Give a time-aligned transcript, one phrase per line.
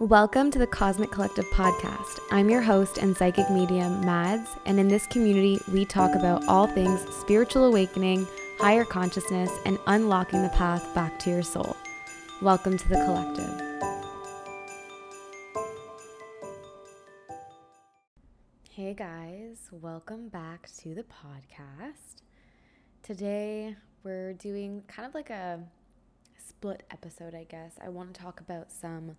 [0.00, 2.20] Welcome to the Cosmic Collective podcast.
[2.30, 6.68] I'm your host and psychic medium, Madds, and in this community, we talk about all
[6.68, 8.24] things spiritual awakening,
[8.60, 11.76] higher consciousness, and unlocking the path back to your soul.
[12.40, 13.60] Welcome to the collective.
[18.70, 22.22] Hey guys, welcome back to the podcast.
[23.02, 23.74] Today,
[24.04, 25.58] we're doing kind of like a
[26.38, 27.72] split episode, I guess.
[27.84, 29.16] I want to talk about some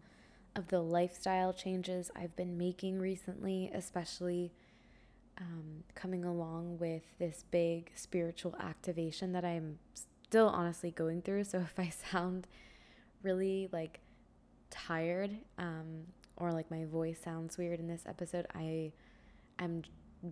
[0.59, 4.51] of the lifestyle changes I've been making recently, especially
[5.39, 11.45] um, coming along with this big spiritual activation that I'm still honestly going through.
[11.45, 12.45] So if I sound
[13.23, 14.01] really like
[14.69, 16.03] tired um,
[16.37, 18.91] or like my voice sounds weird in this episode, I
[19.57, 19.83] am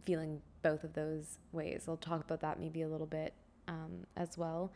[0.04, 1.86] feeling both of those ways.
[1.88, 3.34] I'll talk about that maybe a little bit
[3.68, 4.72] um, as well.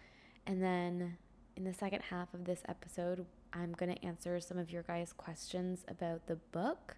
[0.48, 1.18] And then
[1.58, 5.14] in the second half of this episode, I'm going to answer some of your guys'
[5.14, 6.96] questions about the book,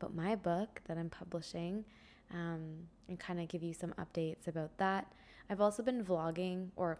[0.00, 1.84] about my book that I'm publishing,
[2.32, 5.12] um, and kind of give you some updates about that.
[5.48, 6.98] I've also been vlogging, or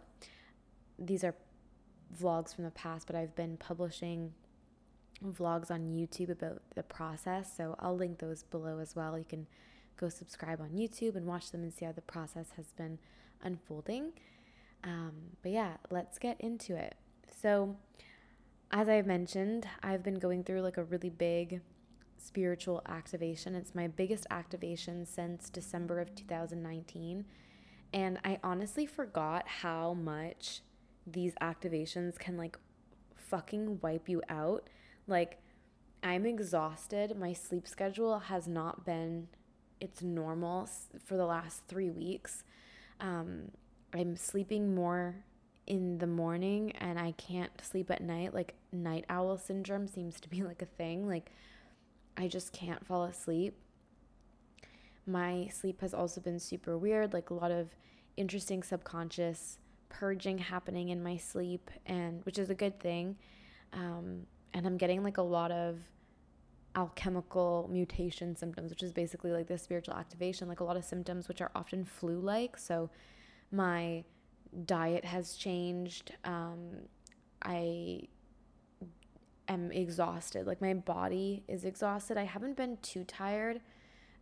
[0.97, 1.35] these are
[2.21, 4.33] vlogs from the past, but I've been publishing
[5.23, 7.51] vlogs on YouTube about the process.
[7.55, 9.17] So I'll link those below as well.
[9.17, 9.47] You can
[9.97, 12.99] go subscribe on YouTube and watch them and see how the process has been
[13.41, 14.13] unfolding.
[14.83, 16.95] Um, but yeah, let's get into it.
[17.41, 17.75] So,
[18.75, 21.61] as I've mentioned, I've been going through like a really big
[22.17, 23.55] spiritual activation.
[23.55, 27.23] It's my biggest activation since December of 2019.
[27.93, 30.59] And I honestly forgot how much
[31.07, 32.57] these activations can like
[33.15, 34.69] fucking wipe you out.
[35.07, 35.39] Like,
[36.03, 37.17] I'm exhausted.
[37.17, 39.29] My sleep schedule has not been
[39.79, 40.69] its normal
[41.05, 42.43] for the last three weeks.
[42.99, 43.51] Um,
[43.93, 45.23] I'm sleeping more
[45.67, 48.33] in the morning and I can't sleep at night.
[48.33, 51.07] Like night owl syndrome seems to be like a thing.
[51.07, 51.31] Like
[52.17, 53.57] I just can't fall asleep.
[55.07, 57.75] My sleep has also been super weird, like a lot of
[58.17, 59.59] interesting subconscious
[59.89, 63.17] purging happening in my sleep and which is a good thing.
[63.73, 65.79] Um, and I'm getting like a lot of
[66.75, 71.27] alchemical mutation symptoms, which is basically like the spiritual activation, like a lot of symptoms
[71.27, 72.57] which are often flu like.
[72.57, 72.89] So
[73.51, 74.03] my
[74.65, 76.13] diet has changed.
[76.23, 76.87] Um,
[77.41, 78.01] I
[79.47, 80.47] am exhausted.
[80.47, 82.17] Like my body is exhausted.
[82.17, 83.61] I haven't been too tired.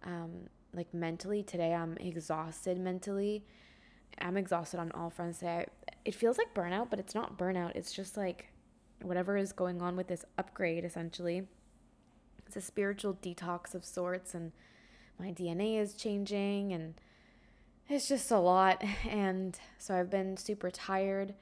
[0.04, 3.46] Um, like mentally today, I'm exhausted mentally.
[4.20, 5.66] I'm exhausted on all fronts today.
[6.06, 7.76] It feels like burnout, but it's not burnout.
[7.76, 8.48] It's just like
[9.02, 11.48] whatever is going on with this upgrade, essentially.
[12.46, 14.52] It's a spiritual detox of sorts, and
[15.20, 16.96] my DNA is changing, and
[17.90, 18.84] it's just a lot.
[19.10, 21.34] And so I've been super tired.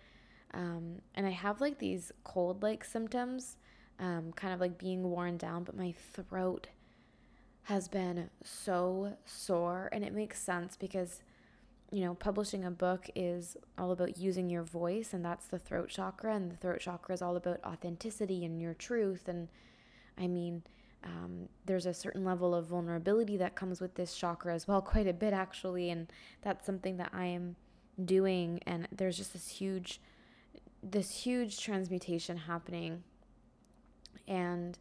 [0.54, 3.58] Um, and I have like these cold like symptoms,
[4.00, 6.68] um, kind of like being worn down, but my throat
[7.64, 9.90] has been so sore.
[9.92, 11.22] And it makes sense because,
[11.92, 15.90] you know, publishing a book is all about using your voice, and that's the throat
[15.90, 16.36] chakra.
[16.36, 19.28] And the throat chakra is all about authenticity and your truth.
[19.28, 19.48] And
[20.18, 20.64] I mean,
[21.04, 25.08] um, there's a certain level of vulnerability that comes with this chakra as well, quite
[25.08, 27.56] a bit actually, and that's something that I am
[28.04, 28.60] doing.
[28.66, 30.00] And there's just this huge,
[30.84, 33.04] this huge transmutation happening,
[34.28, 34.78] and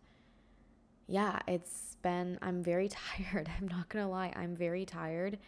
[1.06, 2.38] yeah, it's been.
[2.42, 2.88] I'm very
[3.28, 3.50] tired.
[3.58, 4.32] I'm not gonna lie.
[4.36, 5.38] I'm very tired,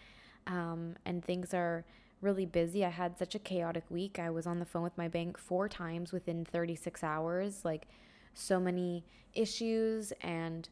[0.47, 1.85] um, and things are
[2.21, 2.85] really busy.
[2.85, 4.19] I had such a chaotic week.
[4.19, 7.89] I was on the phone with my bank four times within 36 hours, like
[8.35, 9.05] so many
[9.35, 10.69] issues and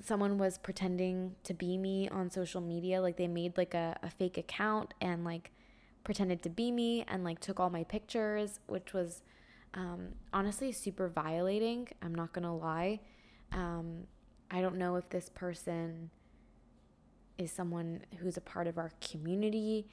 [0.00, 4.10] someone was pretending to be me on social media like they made like a, a
[4.10, 5.50] fake account and like
[6.04, 9.22] pretended to be me and like took all my pictures which was
[9.74, 13.00] um, honestly super violating i'm not gonna lie.
[13.52, 14.04] Um,
[14.50, 16.10] i don't know if this person
[17.38, 19.86] is someone who's a part of our community.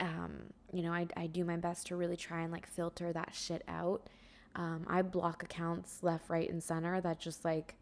[0.00, 3.34] Um, you know I, I do my best to really try and like filter that
[3.34, 4.08] shit out
[4.56, 7.76] um, I block accounts left, right, and center that just like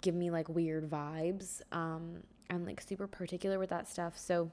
[0.00, 1.60] give me like weird vibes.
[1.72, 4.16] Um, I'm like super particular with that stuff.
[4.16, 4.50] So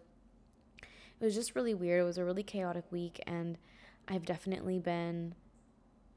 [0.82, 2.02] it was just really weird.
[2.02, 3.58] It was a really chaotic week, and
[4.08, 5.36] I've definitely been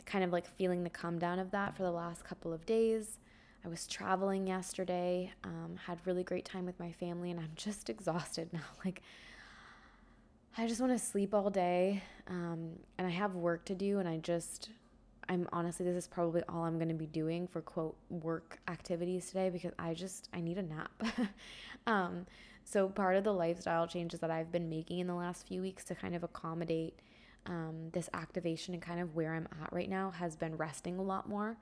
[0.06, 3.18] kind of like feeling the come down of that for the last couple of days.
[3.64, 7.90] I was traveling yesterday, um, had really great time with my family, and I'm just
[7.90, 8.60] exhausted now.
[8.84, 9.02] Like,
[10.56, 14.08] I just want to sleep all day, um, and I have work to do, and
[14.08, 14.70] I just
[15.28, 19.26] I'm honestly, this is probably all I'm going to be doing for quote work activities
[19.26, 20.90] today because I just, I need a nap.
[21.86, 22.26] um,
[22.64, 25.84] so, part of the lifestyle changes that I've been making in the last few weeks
[25.84, 26.98] to kind of accommodate
[27.46, 31.02] um, this activation and kind of where I'm at right now has been resting a
[31.02, 31.56] lot more.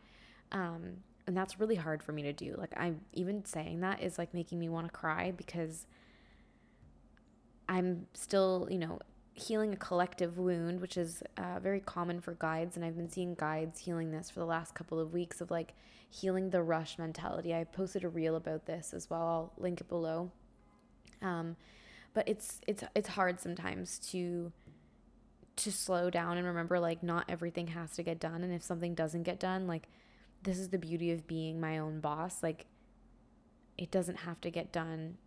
[0.53, 2.55] Um, and that's really hard for me to do.
[2.57, 5.87] Like I'm even saying that is like making me want to cry because
[7.69, 9.01] I'm still, you know,
[9.35, 12.77] healing a collective wound, which is uh, very common for guides.
[12.77, 15.75] And I've been seeing guides healing this for the last couple of weeks of like
[16.11, 17.55] healing the rush mentality.
[17.55, 19.21] I posted a reel about this as well.
[19.23, 20.31] I'll link it below.
[21.23, 21.57] Um,
[22.17, 24.51] but it's it's it's hard sometimes to
[25.57, 28.95] to slow down and remember like not everything has to get done and if something
[28.95, 29.89] doesn't get done like
[30.43, 32.65] this is the beauty of being my own boss like
[33.77, 35.19] it doesn't have to get done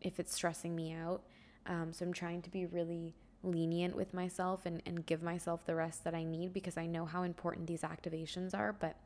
[0.00, 1.22] if it's stressing me out
[1.66, 5.74] um, so i'm trying to be really lenient with myself and, and give myself the
[5.74, 8.96] rest that i need because i know how important these activations are but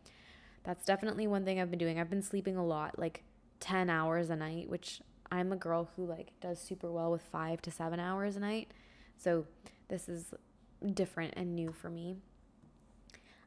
[0.65, 3.25] that's definitely one thing i've been doing i've been sleeping a lot like
[3.61, 5.01] 10 hours a night which
[5.33, 8.71] i'm a girl who like does super well with five to seven hours a night
[9.17, 9.45] so
[9.89, 10.33] this is
[10.95, 12.17] different and new for me.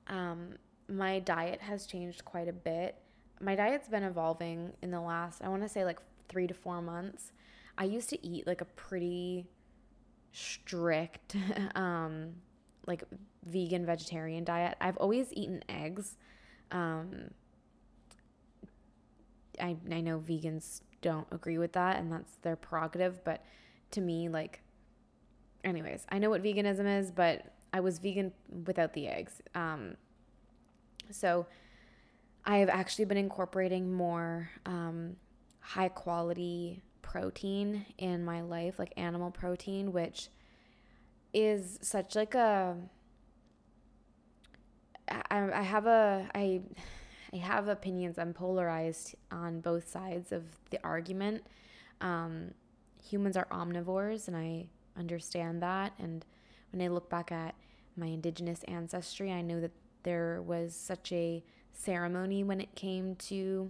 [0.07, 0.55] Um,
[0.87, 2.95] my diet has changed quite a bit.
[3.39, 6.81] My diet's been evolving in the last, I want to say, like three to four
[6.81, 7.31] months.
[7.77, 9.47] I used to eat like a pretty
[10.31, 11.35] strict,
[11.75, 12.33] um,
[12.87, 13.03] like
[13.45, 14.77] vegan vegetarian diet.
[14.81, 16.17] I've always eaten eggs.
[16.71, 17.31] Um,
[19.59, 23.43] I, I know vegans don't agree with that and that's their prerogative, but
[23.91, 24.61] to me, like
[25.63, 28.31] anyways, I know what veganism is, but I was vegan
[28.65, 29.41] without the eggs.
[29.55, 29.95] Um,
[31.09, 31.45] so
[32.45, 35.15] I've actually been incorporating more um,
[35.59, 40.29] high quality protein in my life, like animal protein, which
[41.33, 42.77] is such like a.
[45.09, 46.61] I, I have a I
[47.33, 48.17] I have opinions.
[48.17, 51.43] I'm polarized on both sides of the argument.
[51.99, 52.53] Um,
[53.03, 54.67] humans are omnivores, and I
[54.97, 55.91] understand that.
[55.99, 56.23] And
[56.71, 57.55] when I look back at
[57.97, 59.71] my indigenous ancestry, I know that
[60.03, 61.43] there was such a
[61.73, 63.69] ceremony when it came to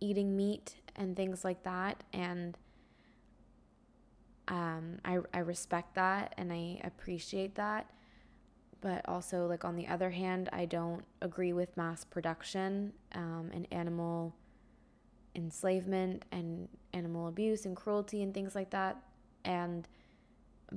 [0.00, 2.02] eating meat and things like that.
[2.12, 2.56] And
[4.48, 7.90] um, I, I respect that and I appreciate that.
[8.80, 13.66] But also, like, on the other hand, I don't agree with mass production um, and
[13.72, 14.34] animal
[15.34, 18.98] enslavement and animal abuse and cruelty and things like that
[19.44, 19.88] and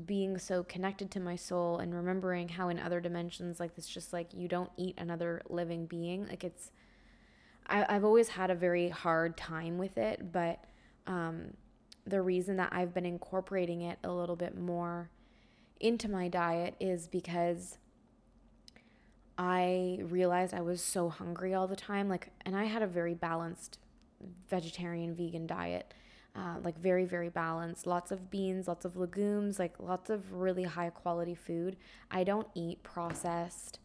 [0.05, 4.13] being so connected to my soul and remembering how in other dimensions like this just
[4.13, 6.71] like you don't eat another living being like it's
[7.67, 10.63] I, i've always had a very hard time with it but
[11.05, 11.53] um,
[12.05, 15.09] the reason that i've been incorporating it a little bit more
[15.79, 17.77] into my diet is because
[19.37, 23.13] i realized i was so hungry all the time like and i had a very
[23.13, 23.79] balanced
[24.49, 25.93] vegetarian vegan diet
[26.37, 27.87] uh, like very very balanced.
[27.87, 31.77] Lots of beans lots of legumes like lots of really high quality food.
[32.11, 33.79] I don't eat processed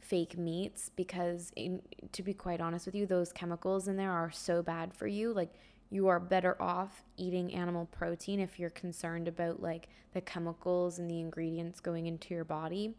[0.00, 1.82] fake meats because in,
[2.12, 5.32] to be quite honest with you those chemicals in there are so bad for you
[5.32, 5.52] like
[5.90, 11.10] you are better off eating animal protein if you're concerned about like the chemicals and
[11.10, 12.94] the ingredients going into your body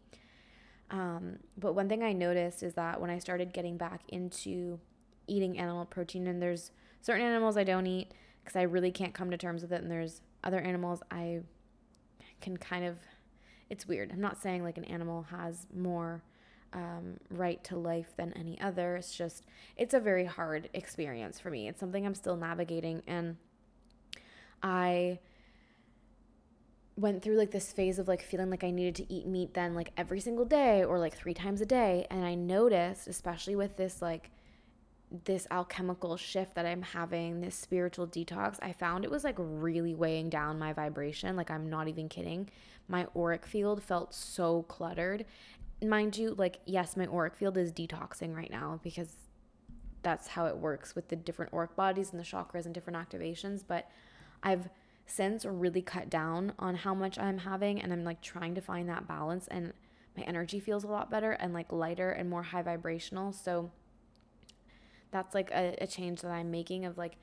[0.90, 4.78] um, but one thing i noticed is that when i started getting back into
[5.26, 6.70] eating animal protein and there's
[7.00, 8.12] certain animals i don't eat
[8.42, 9.82] because I really can't come to terms with it.
[9.82, 11.40] And there's other animals I
[12.40, 12.98] can kind of,
[13.70, 14.10] it's weird.
[14.12, 16.22] I'm not saying like an animal has more
[16.72, 18.96] um, right to life than any other.
[18.96, 19.44] It's just,
[19.76, 21.68] it's a very hard experience for me.
[21.68, 23.02] It's something I'm still navigating.
[23.06, 23.36] And
[24.62, 25.18] I
[26.96, 29.74] went through like this phase of like feeling like I needed to eat meat then
[29.74, 32.06] like every single day or like three times a day.
[32.10, 34.30] And I noticed, especially with this like,
[35.24, 39.94] this alchemical shift that I'm having, this spiritual detox, I found it was like really
[39.94, 41.36] weighing down my vibration.
[41.36, 42.48] Like, I'm not even kidding.
[42.88, 45.26] My auric field felt so cluttered.
[45.82, 49.14] Mind you, like, yes, my auric field is detoxing right now because
[50.02, 53.62] that's how it works with the different auric bodies and the chakras and different activations.
[53.66, 53.88] But
[54.42, 54.68] I've
[55.06, 58.88] since really cut down on how much I'm having and I'm like trying to find
[58.88, 59.72] that balance and
[60.16, 63.32] my energy feels a lot better and like lighter and more high vibrational.
[63.32, 63.70] So,
[65.12, 67.16] that's like a, a change that I'm making of like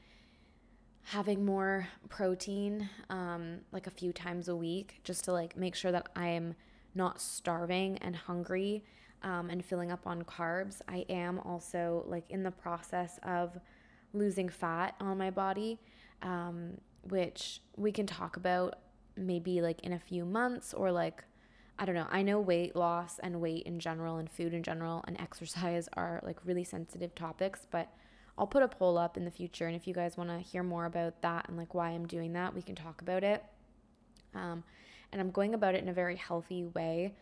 [1.03, 5.91] having more protein um, like a few times a week just to like make sure
[5.91, 6.55] that I'm
[6.99, 8.83] not starving and hungry
[9.23, 10.81] um, and filling up on carbs.
[10.87, 13.57] I am also like in the process of
[14.13, 15.79] losing fat on my body,
[16.21, 18.75] um, which we can talk about
[19.15, 21.23] maybe like in a few months or like
[21.81, 22.07] I don't know.
[22.11, 26.19] I know weight loss and weight in general and food in general and exercise are
[26.23, 27.87] like really sensitive topics, but
[28.37, 29.67] I'll put a poll up in the future.
[29.67, 32.33] And if you guys want to hear more about that and like why I'm doing
[32.33, 33.43] that, we can talk about it.
[34.35, 34.63] Um,
[35.11, 37.15] and I'm going about it in a very healthy way.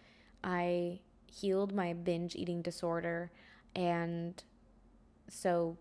[0.43, 0.99] I
[1.31, 3.31] healed my binge eating disorder
[3.75, 4.41] and
[5.29, 5.77] so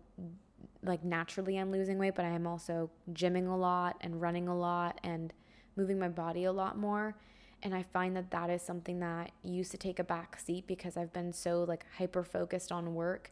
[0.83, 4.57] like naturally I'm losing weight, but I am also gymming a lot and running a
[4.57, 5.33] lot and
[5.75, 7.15] moving my body a lot more.
[7.63, 10.95] And I find that that is something that used to take a back seat because
[10.95, 13.31] I've been so like hyper focused on work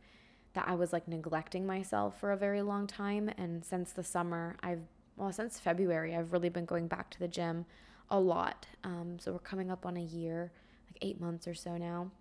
[0.54, 3.30] that I was like neglecting myself for a very long time.
[3.38, 4.82] And since the summer, I've,
[5.16, 7.66] well, since February, I've really been going back to the gym
[8.10, 8.66] a lot.
[8.84, 10.52] Um, so we're coming up on a year,
[10.88, 12.12] like eight months or so now.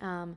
[0.00, 0.36] Um,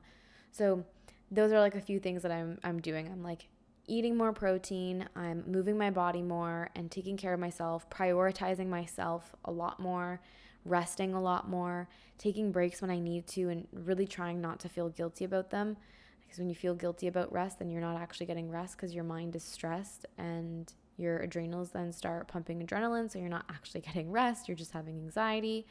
[0.52, 0.84] so
[1.30, 3.08] those are like a few things that I'm, I'm doing.
[3.08, 3.48] I'm like
[3.88, 9.34] eating more protein, I'm moving my body more and taking care of myself, prioritizing myself
[9.44, 10.20] a lot more,
[10.64, 14.68] resting a lot more, taking breaks when I need to, and really trying not to
[14.68, 15.76] feel guilty about them.
[16.20, 19.04] Because when you feel guilty about rest, then you're not actually getting rest because your
[19.04, 23.10] mind is stressed and your adrenals then start pumping adrenaline.
[23.10, 25.66] So you're not actually getting rest, you're just having anxiety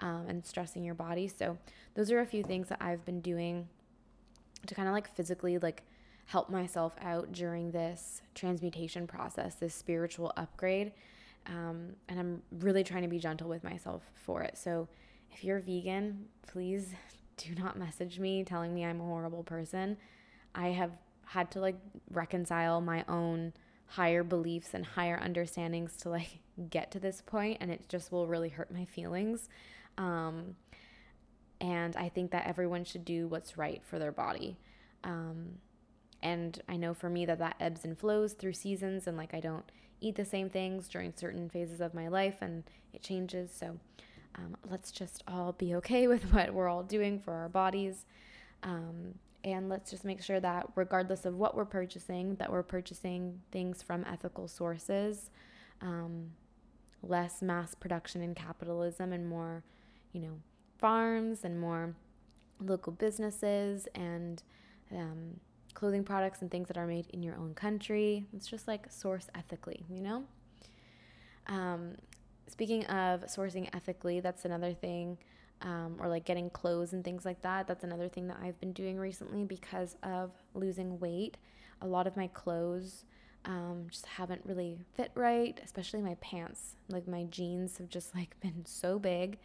[0.00, 1.28] um, and stressing your body.
[1.28, 1.58] So
[1.94, 3.68] those are a few things that I've been doing
[4.66, 5.82] to kind of like physically like
[6.26, 10.92] help myself out during this transmutation process, this spiritual upgrade.
[11.46, 14.56] Um, and I'm really trying to be gentle with myself for it.
[14.56, 14.88] So
[15.30, 16.94] if you're vegan, please
[17.36, 19.96] do not message me telling me I'm a horrible person.
[20.54, 20.92] I have
[21.26, 21.76] had to like
[22.10, 23.52] reconcile my own
[23.86, 26.38] higher beliefs and higher understandings to like
[26.70, 29.48] get to this point and it just will really hurt my feelings
[29.98, 30.56] um,
[31.60, 34.56] and i think that everyone should do what's right for their body
[35.04, 35.58] um,
[36.24, 39.40] and I know for me that that ebbs and flows through seasons, and like I
[39.40, 43.50] don't eat the same things during certain phases of my life, and it changes.
[43.54, 43.78] So
[44.34, 48.06] um, let's just all be okay with what we're all doing for our bodies.
[48.62, 53.40] Um, and let's just make sure that regardless of what we're purchasing, that we're purchasing
[53.52, 55.30] things from ethical sources,
[55.82, 56.30] um,
[57.02, 59.62] less mass production and capitalism, and more,
[60.12, 60.40] you know,
[60.78, 61.94] farms and more
[62.60, 64.42] local businesses and
[64.90, 65.38] um,
[65.74, 68.24] clothing products and things that are made in your own country.
[68.34, 70.24] It's just like source ethically, you know?
[71.46, 71.96] Um,
[72.46, 75.18] speaking of sourcing ethically, that's another thing,
[75.62, 77.66] um, or like getting clothes and things like that.
[77.66, 81.36] That's another thing that I've been doing recently because of losing weight.
[81.80, 83.04] A lot of my clothes
[83.44, 86.76] um, just haven't really fit right, especially my pants.
[86.88, 89.38] Like my jeans have just like been so big.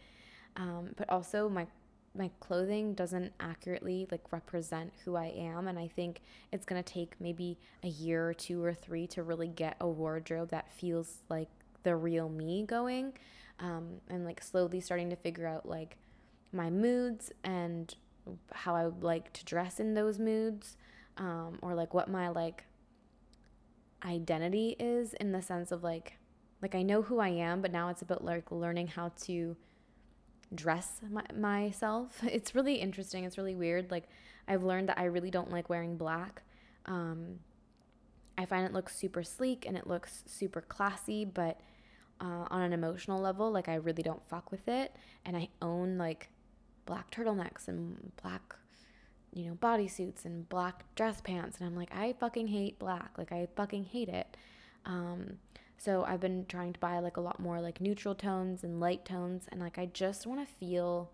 [0.56, 1.66] Um, but also my
[2.14, 6.92] my clothing doesn't accurately like represent who I am and I think it's going to
[6.92, 11.18] take maybe a year or two or three to really get a wardrobe that feels
[11.28, 11.48] like
[11.84, 13.12] the real me going
[13.60, 15.98] um, and like slowly starting to figure out like
[16.52, 17.94] my moods and
[18.52, 20.76] how I would like to dress in those moods
[21.16, 22.64] um, or like what my like
[24.04, 26.16] identity is in the sense of like
[26.62, 29.56] like I know who I am but now it's about like learning how to
[30.54, 32.20] dress my, myself.
[32.24, 33.24] It's really interesting.
[33.24, 33.90] It's really weird.
[33.90, 34.08] Like
[34.48, 36.42] I've learned that I really don't like wearing black.
[36.86, 37.40] Um,
[38.36, 41.60] I find it looks super sleek and it looks super classy, but
[42.20, 44.94] uh, on an emotional level, like I really don't fuck with it.
[45.24, 46.28] And I own like
[46.86, 48.56] black turtlenecks and black,
[49.32, 51.58] you know, bodysuits and black dress pants.
[51.58, 53.12] And I'm like, I fucking hate black.
[53.16, 54.36] Like I fucking hate it.
[54.84, 55.38] Um,
[55.80, 59.06] so I've been trying to buy like a lot more like neutral tones and light
[59.06, 61.10] tones and like I just want to feel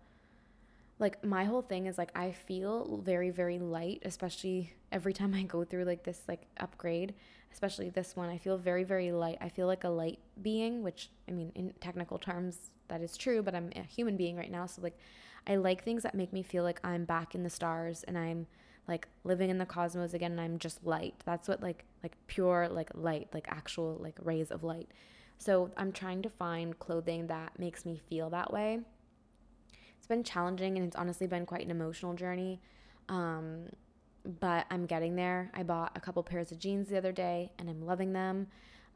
[0.99, 5.43] like my whole thing is like I feel very very light especially every time I
[5.43, 7.13] go through like this like upgrade
[7.51, 11.09] especially this one I feel very very light I feel like a light being which
[11.27, 14.65] I mean in technical terms that is true but I'm a human being right now
[14.65, 14.97] so like
[15.47, 18.47] I like things that make me feel like I'm back in the stars and I'm
[18.87, 21.15] like living in the cosmos again and I'm just light.
[21.25, 24.89] That's what like like pure like light, like actual like rays of light.
[25.37, 28.79] So I'm trying to find clothing that makes me feel that way.
[29.97, 32.61] It's been challenging and it's honestly been quite an emotional journey.
[33.07, 33.67] Um,
[34.39, 35.51] but I'm getting there.
[35.53, 38.47] I bought a couple pairs of jeans the other day and I'm loving them.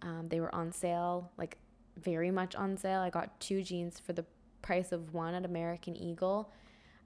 [0.01, 1.57] Um, they were on sale, like
[1.97, 2.99] very much on sale.
[2.99, 4.25] I got two jeans for the
[4.61, 6.51] price of one at American Eagle.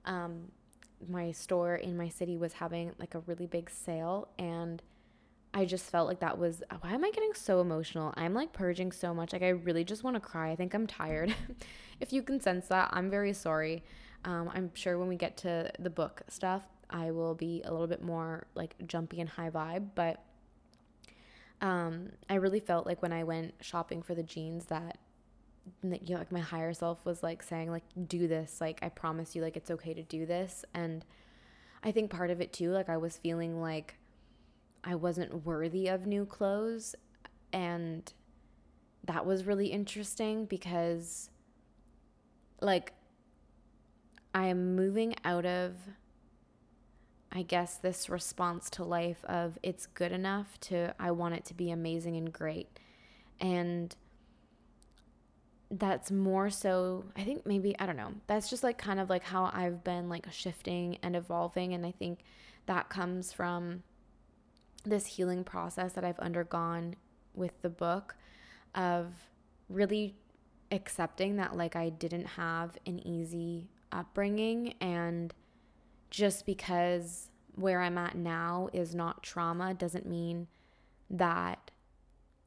[0.04, 0.50] Um,
[1.08, 4.82] my store in my city was having like a really big sale and
[5.52, 8.12] I just felt like that was why am I getting so emotional?
[8.16, 9.32] I'm like purging so much.
[9.32, 10.50] Like I really just want to cry.
[10.50, 11.34] I think I'm tired.
[12.00, 13.82] if you can sense that, I'm very sorry.
[14.26, 17.86] Um, I'm sure when we get to the book stuff, I will be a little
[17.86, 19.88] bit more like jumpy and high vibe.
[19.94, 20.22] But
[21.60, 24.98] um, I really felt like when I went shopping for the jeans that
[25.82, 29.34] you know, like my higher self was like saying like do this like i promise
[29.34, 31.04] you like it's okay to do this and
[31.82, 33.96] i think part of it too like i was feeling like
[34.84, 36.94] i wasn't worthy of new clothes
[37.52, 38.12] and
[39.04, 41.30] that was really interesting because
[42.60, 42.92] like
[44.34, 45.74] i am moving out of
[47.32, 51.54] I guess, this response to life of it's good enough to I want it to
[51.54, 52.78] be amazing and great.
[53.40, 53.94] And
[55.70, 59.24] that's more so, I think maybe, I don't know, that's just like kind of like
[59.24, 61.74] how I've been like shifting and evolving.
[61.74, 62.20] And I think
[62.66, 63.82] that comes from
[64.84, 66.94] this healing process that I've undergone
[67.34, 68.14] with the book
[68.74, 69.12] of
[69.68, 70.14] really
[70.70, 75.34] accepting that like I didn't have an easy upbringing and
[76.10, 80.46] just because where I'm at now is not trauma doesn't mean
[81.10, 81.70] that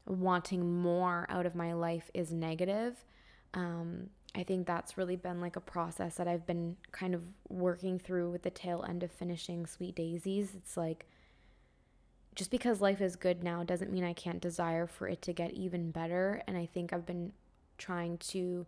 [0.06, 3.06] wanting more out of my life is negative.
[3.54, 7.98] Um, I think that's really been like a process that I've been kind of working
[7.98, 10.54] through with the tail end of finishing Sweet Daisies.
[10.56, 11.08] It's like
[12.36, 15.54] just because life is good now doesn't mean I can't desire for it to get
[15.54, 16.44] even better.
[16.48, 17.34] And I think I've been
[17.78, 18.68] trying to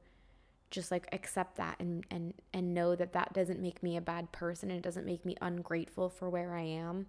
[0.72, 4.32] just like accept that and and and know that that doesn't make me a bad
[4.32, 7.08] person and it doesn't make me ungrateful for where I am.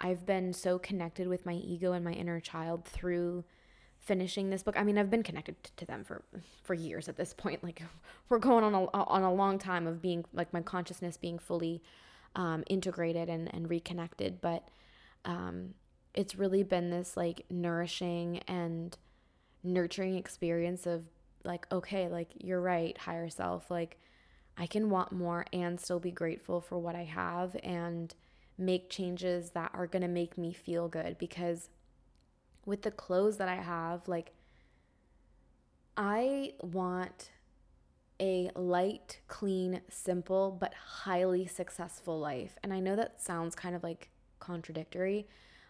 [0.00, 3.44] I've been so connected with my ego and my inner child through
[4.00, 4.76] finishing this book.
[4.76, 6.22] I mean, I've been connected to them for
[6.62, 7.62] for years at this point.
[7.62, 7.82] Like
[8.28, 11.82] we're going on a on a long time of being like my consciousness being fully
[12.34, 14.40] um, integrated and and reconnected.
[14.40, 14.68] But
[15.24, 15.74] um,
[16.14, 18.96] it's really been this like nourishing and
[19.62, 21.04] nurturing experience of
[21.44, 23.70] like okay, like you're right, higher self.
[23.70, 23.98] Like
[24.56, 28.14] I can want more and still be grateful for what I have and
[28.58, 31.70] make changes that are going to make me feel good because
[32.64, 34.32] with the clothes that I have, like,
[35.96, 37.30] I want
[38.20, 42.56] a light, clean, simple, but highly successful life.
[42.62, 45.26] And I know that sounds kind of like contradictory.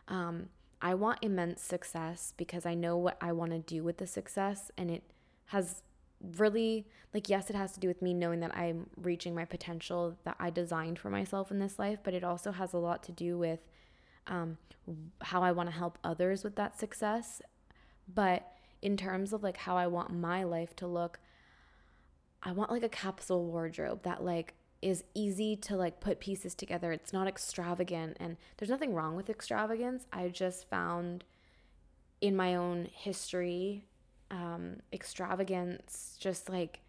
[0.09, 0.49] Um,
[0.81, 4.71] I want immense success because I know what I want to do with the success.
[4.77, 5.03] And it
[5.53, 5.83] has
[6.39, 10.17] really, like, yes, it has to do with me knowing that I'm reaching my potential
[10.25, 13.13] that I designed for myself in this life, but it also has a lot to
[13.13, 13.61] do with
[14.27, 14.57] um,
[15.21, 17.43] how I want to help others with that success.
[18.13, 21.21] But in terms of like how I want my life to look,
[22.43, 26.93] I want like a capsule wardrobe that like is easy to like put pieces together.
[26.93, 30.07] It's not extravagant and there's nothing wrong with extravagance.
[30.13, 31.25] I just found
[32.21, 33.85] in my own history
[34.33, 36.81] um extravagance just like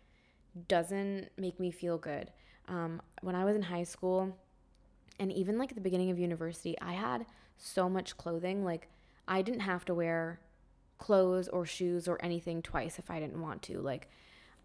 [0.67, 2.31] doesn't make me feel good.
[2.67, 4.35] Um when I was in high school,
[5.19, 7.25] and even like at the beginning of university, I had
[7.57, 8.63] so much clothing.
[8.63, 8.89] Like,
[9.27, 10.39] I didn't have to wear
[10.97, 13.79] clothes or shoes or anything twice if I didn't want to.
[13.79, 14.09] Like,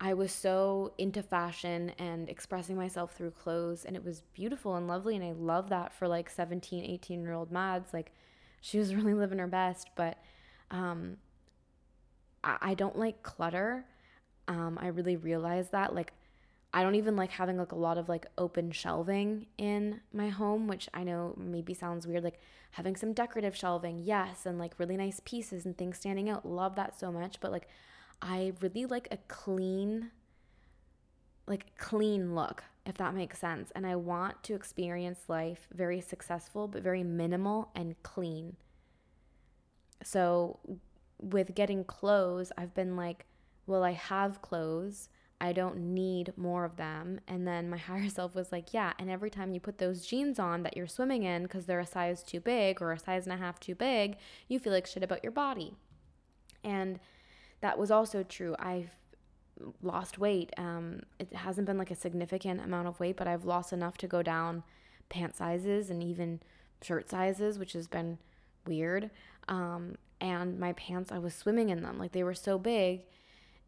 [0.00, 4.86] I was so into fashion and expressing myself through clothes, and it was beautiful and
[4.86, 5.16] lovely.
[5.16, 7.92] And I love that for like 17, 18 year old Madds.
[7.92, 8.12] Like,
[8.60, 10.18] she was really living her best, but
[10.70, 11.16] um,
[12.44, 13.85] I, don't like clutter.
[14.46, 15.94] Um, I really realized that.
[15.94, 16.12] Like,
[16.72, 20.66] I don't even like having like a lot of like open shelving in my home,
[20.66, 22.24] which I know maybe sounds weird.
[22.24, 22.40] Like
[22.72, 26.46] having some decorative shelving, yes, and like really nice pieces and things standing out.
[26.46, 27.40] Love that so much.
[27.40, 27.68] But like,
[28.20, 30.11] I really like a clean,
[31.46, 33.72] like clean look, if that makes sense.
[33.74, 38.57] And I want to experience life very successful, but very minimal and clean.
[40.03, 40.61] So
[41.20, 43.26] with getting clothes, I've been like,
[43.66, 45.09] well, I have clothes
[45.40, 47.20] I don't need more of them.
[47.28, 48.92] And then my higher self was like, yeah.
[48.98, 51.87] And every time you put those jeans on that you're swimming in because they're a
[51.87, 54.16] size too big or a size and a half too big,
[54.48, 55.74] you feel like shit about your body.
[56.64, 56.98] And
[57.61, 58.57] that was also true.
[58.59, 58.96] I've
[59.83, 60.52] lost weight.
[60.57, 64.07] Um, it hasn't been like a significant amount of weight, but I've lost enough to
[64.07, 64.64] go down
[65.09, 66.40] pant sizes and even
[66.83, 68.18] shirt sizes, which has been
[68.66, 69.11] weird.
[69.48, 71.98] Um, and my pants, I was swimming in them.
[71.98, 73.02] Like they were so big.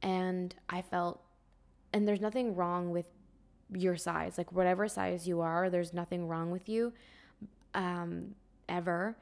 [0.03, 1.23] And I felt
[1.93, 3.07] and there's nothing wrong with
[3.73, 6.93] your size like whatever size you are there's nothing wrong with you
[7.75, 8.35] um
[8.69, 9.17] ever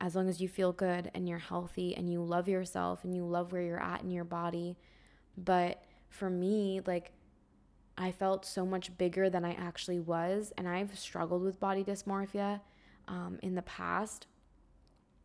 [0.00, 3.24] as long as you feel good and you're healthy and you love yourself and you
[3.24, 4.76] love where you're at in your body
[5.36, 7.12] but for me like
[8.00, 12.60] I felt so much bigger than I actually was and I've struggled with body dysmorphia
[13.08, 14.28] um, in the past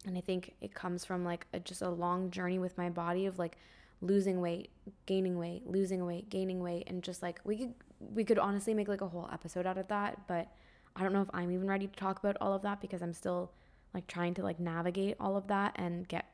[0.06, 3.26] and I think it comes from like a, just a long journey with my body
[3.26, 3.58] of like
[4.02, 4.70] losing weight,
[5.06, 7.74] gaining weight, losing weight, gaining weight, and just like we could
[8.13, 10.48] we could honestly make like a whole episode out of that, but
[10.96, 13.13] I don't know if I'm even ready to talk about all of that because I'm
[13.13, 13.52] still
[13.94, 16.26] like trying to like navigate all of that and get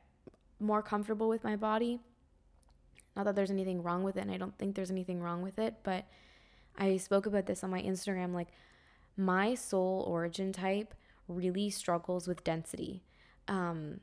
[0.58, 2.00] more comfortable with my body.
[3.16, 5.58] Not that there's anything wrong with it, and I don't think there's anything wrong with
[5.58, 6.06] it, but
[6.78, 8.32] I spoke about this on my Instagram.
[8.32, 8.48] Like,
[9.16, 10.94] my soul origin type
[11.28, 13.02] really struggles with density.
[13.50, 14.00] Um,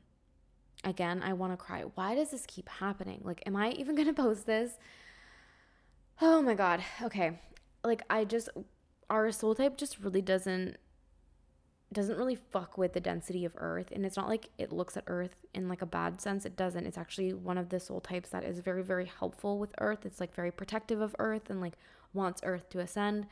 [0.84, 1.82] again, I want to cry.
[1.94, 3.22] Why does this keep happening?
[3.24, 4.72] Like, am I even going to post this?
[6.20, 6.84] Oh my God.
[7.02, 7.40] Okay.
[7.82, 8.50] Like, I just,
[9.10, 10.76] our soul type just really doesn't
[11.90, 15.04] doesn't really fuck with the density of earth and it's not like it looks at
[15.06, 18.28] earth in like a bad sense it doesn't it's actually one of the soul types
[18.28, 21.72] that is very very helpful with earth it's like very protective of earth and like
[22.12, 23.26] wants earth to ascend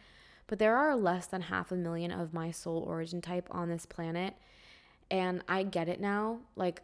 [0.46, 3.84] but there are less than half a million of my soul origin type on this
[3.84, 4.32] planet
[5.10, 6.82] and i get it now like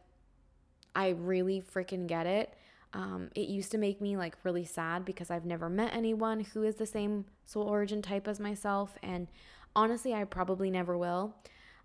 [0.95, 2.55] i really freaking get it
[2.95, 6.63] um, it used to make me like really sad because I've never met anyone who
[6.63, 8.97] is the same soul origin type as myself.
[9.03, 9.29] And
[9.75, 11.35] honestly, I probably never will.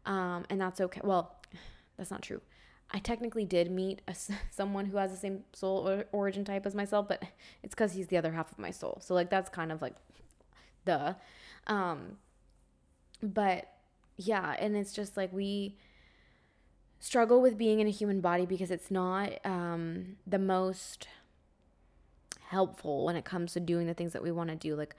[0.06, 1.02] Um, and that's okay.
[1.04, 1.36] Well,
[1.98, 2.42] that's not true.
[2.92, 4.16] I technically did meet a,
[4.52, 7.24] someone who has the same soul or origin type as myself, but
[7.64, 9.00] it's because he's the other half of my soul.
[9.02, 9.96] So like that's kind of like,
[10.84, 11.16] the,
[11.68, 12.18] um,
[13.22, 13.70] but
[14.18, 15.78] yeah, and it's just like we
[17.00, 21.08] struggle with being in a human body because it's not um, the most
[22.50, 24.76] helpful when it comes to doing the things that we want to do.
[24.76, 24.96] Like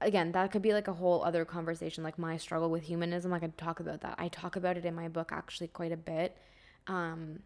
[0.00, 3.32] again, that could be like a whole other conversation, like my struggle with humanism.
[3.32, 4.14] I could talk about that.
[4.18, 6.36] I talk about it in my book actually quite a bit.
[6.86, 7.40] Um,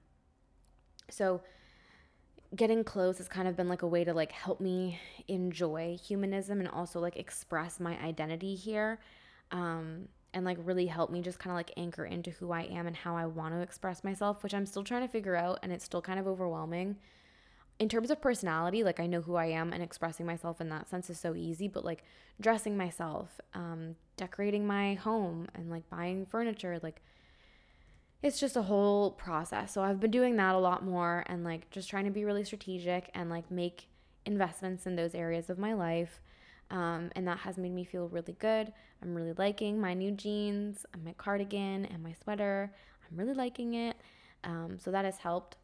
[1.10, 1.42] so
[2.54, 6.60] getting close has kind of been like a way to like help me enjoy humanism
[6.60, 8.98] and also like express my identity here.
[9.50, 12.86] Um, and like really help me just kind of like anchor into who I am
[12.86, 15.72] and how I want to express myself, which I'm still trying to figure out and
[15.72, 16.96] it's still kind of overwhelming
[17.78, 20.88] in terms of personality, like I know who I am and expressing myself in that
[20.88, 22.02] sense is so easy, but like
[22.40, 27.00] dressing myself, um, decorating my home, and like buying furniture, like
[28.20, 29.72] it's just a whole process.
[29.72, 32.44] So I've been doing that a lot more and like just trying to be really
[32.44, 33.86] strategic and like make
[34.26, 36.20] investments in those areas of my life.
[36.70, 38.72] Um, and that has made me feel really good.
[39.02, 42.72] I'm really liking my new jeans, and my cardigan, and my sweater.
[43.10, 43.96] I'm really liking it.
[44.44, 45.56] Um, so that has helped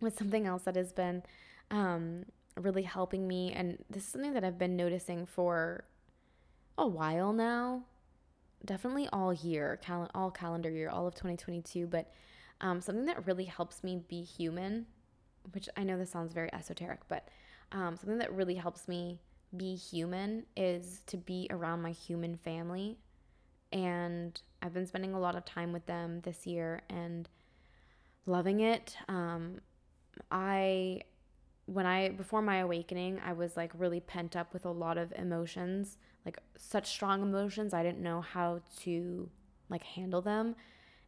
[0.00, 1.22] with something else that has been
[1.70, 2.24] um,
[2.56, 3.52] really helping me.
[3.52, 5.84] And this is something that I've been noticing for
[6.78, 7.82] a while now.
[8.64, 11.86] Definitely all year, cal- all calendar year, all of 2022.
[11.86, 12.10] But
[12.60, 14.86] um, something that really helps me be human,
[15.52, 17.28] which I know this sounds very esoteric, but
[17.72, 19.18] um, something that really helps me
[19.56, 22.98] be human is to be around my human family.
[23.72, 27.28] And I've been spending a lot of time with them this year and
[28.26, 28.96] loving it.
[29.08, 29.60] Um,
[30.30, 31.02] I
[31.66, 35.12] when I before my awakening, I was like really pent up with a lot of
[35.16, 37.74] emotions, like such strong emotions.
[37.74, 39.28] I didn't know how to
[39.70, 40.54] like handle them,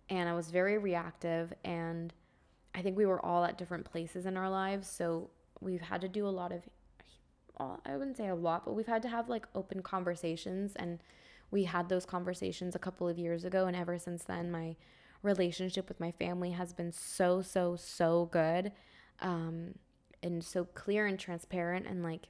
[0.09, 2.13] and I was very reactive and
[2.77, 5.31] I think we were all at different places in our lives, so
[5.61, 6.69] we've had to do a lot of
[7.59, 10.99] I wouldn't say a lot, but we've had to have like open conversations and
[11.51, 14.77] we had those conversations a couple of years ago and ever since then my
[15.23, 18.73] relationship with my family has been so so so good
[19.21, 19.75] um,
[20.23, 22.29] and so clear and transparent and like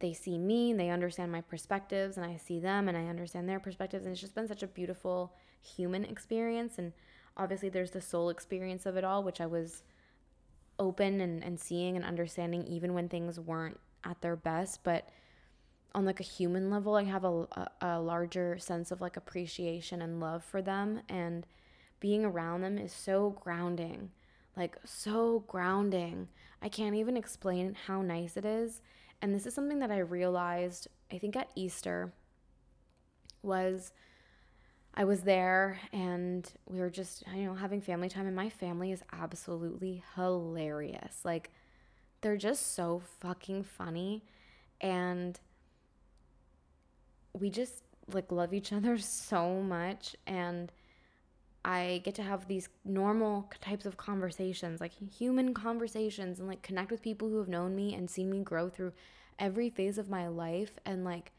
[0.00, 3.48] they see me and they understand my perspectives and I see them and I understand
[3.48, 6.92] their perspectives and it's just been such a beautiful human experience and
[7.36, 9.82] obviously there's the soul experience of it all which I was
[10.78, 15.08] open and, and seeing and understanding even when things weren't at their best but
[15.94, 17.46] on like a human level I have a,
[17.80, 21.46] a, larger sense of like appreciation and love for them and
[22.00, 24.10] being around them is so grounding
[24.56, 26.28] like so grounding.
[26.62, 28.80] I can't even explain how nice it is.
[29.20, 32.12] And this is something that I realized I think at Easter
[33.42, 33.92] was
[34.94, 38.92] I was there and we were just, you know, having family time and my family
[38.92, 41.20] is absolutely hilarious.
[41.22, 41.52] Like
[42.26, 44.24] they're just so fucking funny
[44.80, 45.38] and
[47.32, 50.72] we just like love each other so much and
[51.64, 56.90] I get to have these normal types of conversations, like human conversations, and like connect
[56.90, 58.92] with people who have known me and seen me grow through
[59.38, 60.78] every phase of my life.
[60.84, 61.30] And like,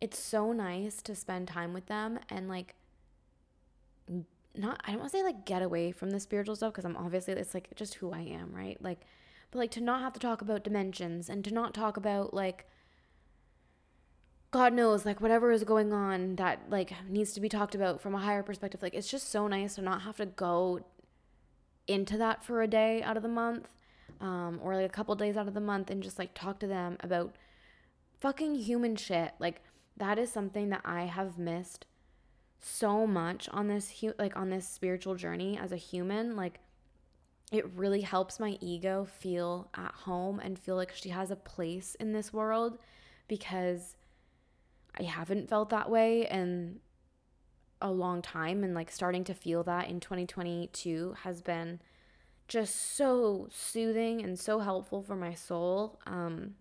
[0.00, 2.74] it's so nice to spend time with them and like,
[4.56, 6.96] not, I don't want to say like get away from the spiritual stuff because I'm
[6.96, 8.78] obviously, it's like just who I am, right?
[8.80, 9.02] Like,
[9.54, 12.66] but like to not have to talk about dimensions and to not talk about like,
[14.50, 18.16] God knows, like whatever is going on that like needs to be talked about from
[18.16, 18.82] a higher perspective.
[18.82, 20.84] Like it's just so nice to not have to go
[21.86, 23.68] into that for a day out of the month,
[24.20, 26.66] um, or like a couple days out of the month, and just like talk to
[26.66, 27.36] them about
[28.20, 29.34] fucking human shit.
[29.38, 29.62] Like
[29.96, 31.86] that is something that I have missed
[32.58, 36.34] so much on this hu- like on this spiritual journey as a human.
[36.34, 36.58] Like
[37.54, 41.94] it really helps my ego feel at home and feel like she has a place
[42.00, 42.78] in this world
[43.28, 43.94] because
[44.98, 46.80] I haven't felt that way in
[47.80, 51.80] a long time and like starting to feel that in 2022 has been
[52.48, 56.00] just so soothing and so helpful for my soul.
[56.06, 56.54] Um,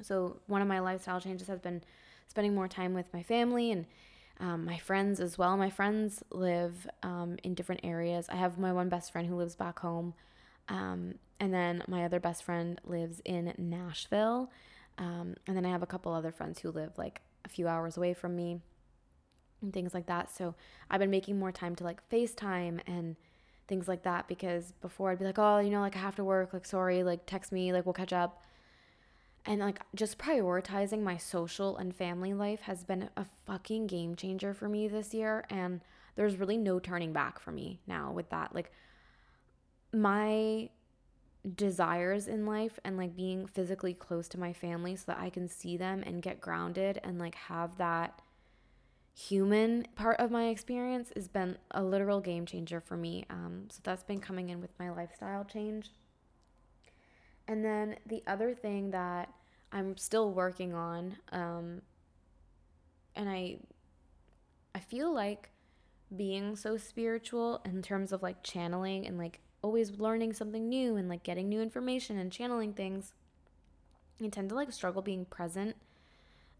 [0.00, 1.82] so one of my lifestyle changes has been
[2.28, 3.86] spending more time with my family and
[4.40, 5.56] um, my friends as well.
[5.56, 8.26] My friends live um, in different areas.
[8.28, 10.14] I have my one best friend who lives back home.
[10.68, 14.50] Um, and then my other best friend lives in Nashville.
[14.98, 17.96] Um, and then I have a couple other friends who live like a few hours
[17.96, 18.60] away from me
[19.62, 20.30] and things like that.
[20.30, 20.54] So
[20.90, 23.16] I've been making more time to like FaceTime and
[23.66, 26.24] things like that because before I'd be like, oh, you know, like I have to
[26.24, 28.44] work, like sorry, like text me, like we'll catch up.
[29.48, 34.52] And like just prioritizing my social and family life has been a fucking game changer
[34.52, 35.46] for me this year.
[35.48, 35.80] And
[36.16, 38.54] there's really no turning back for me now with that.
[38.54, 38.70] Like
[39.90, 40.68] my
[41.56, 45.48] desires in life and like being physically close to my family so that I can
[45.48, 48.20] see them and get grounded and like have that
[49.14, 53.24] human part of my experience has been a literal game changer for me.
[53.30, 55.90] Um, so that's been coming in with my lifestyle change.
[57.48, 59.32] And then the other thing that
[59.72, 61.80] I'm still working on, um,
[63.16, 63.56] and I,
[64.74, 65.50] I feel like
[66.14, 71.08] being so spiritual in terms of like channeling and like always learning something new and
[71.08, 73.14] like getting new information and channeling things.
[74.22, 75.74] I tend to like struggle being present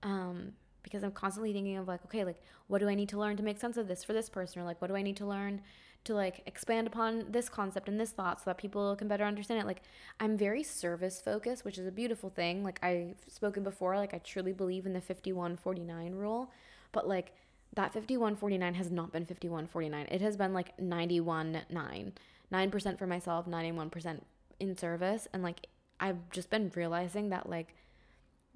[0.03, 3.37] um, because I'm constantly thinking of like, okay, like what do I need to learn
[3.37, 4.63] to make sense of this for this person?
[4.63, 5.61] Or like, what do I need to learn
[6.05, 9.61] to like expand upon this concept and this thought so that people can better understand
[9.61, 9.67] it?
[9.67, 9.83] Like,
[10.21, 12.65] I'm very service focused, which is a beautiful thing.
[12.65, 16.51] Like, I've spoken before, like, I truly believe in the 5149 rule,
[16.93, 17.33] but like,
[17.75, 20.07] that 5149 has not been 5149.
[20.11, 22.13] It has been like 91 9.
[22.51, 24.21] 9% for myself, 91%
[24.59, 25.29] in service.
[25.33, 25.67] And like,
[26.01, 27.75] I've just been realizing that, like,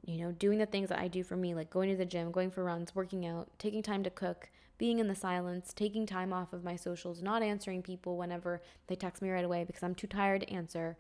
[0.05, 2.33] you know, doing the things that I do for me, like going to the gym,
[2.33, 4.50] going for runs, working out, taking time to cook,
[4.83, 8.97] being in the silence, taking time off of my socials, not answering people whenever they
[8.97, 10.97] text me right away because I'm too tired to answer,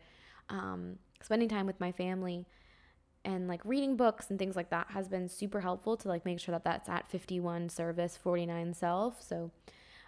[0.48, 2.46] um, spending time with my family,
[3.24, 6.38] and like reading books and things like that has been super helpful to like make
[6.38, 9.20] sure that that's at 51 service, 49 self.
[9.20, 9.50] So,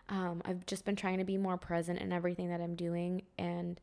[0.08, 3.80] um, I've just been trying to be more present in everything that I'm doing and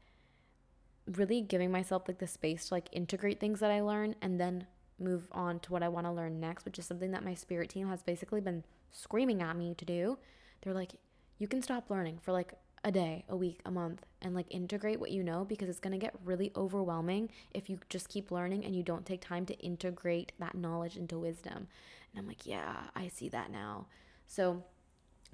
[1.17, 4.67] really giving myself like the space to like integrate things that I learn and then
[4.97, 7.71] move on to what I want to learn next, which is something that my spirit
[7.71, 10.17] team has basically been screaming at me to do.
[10.61, 10.93] They're like,
[11.37, 14.99] you can stop learning for like a day, a week, a month, and like integrate
[14.99, 18.75] what you know because it's to get really overwhelming if you just keep learning and
[18.75, 21.67] you don't take time to integrate that knowledge into wisdom.
[22.11, 23.87] And I'm like, yeah, I see that now.
[24.27, 24.63] So,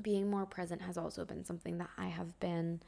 [0.01, 2.81] being more present has also been something that I have been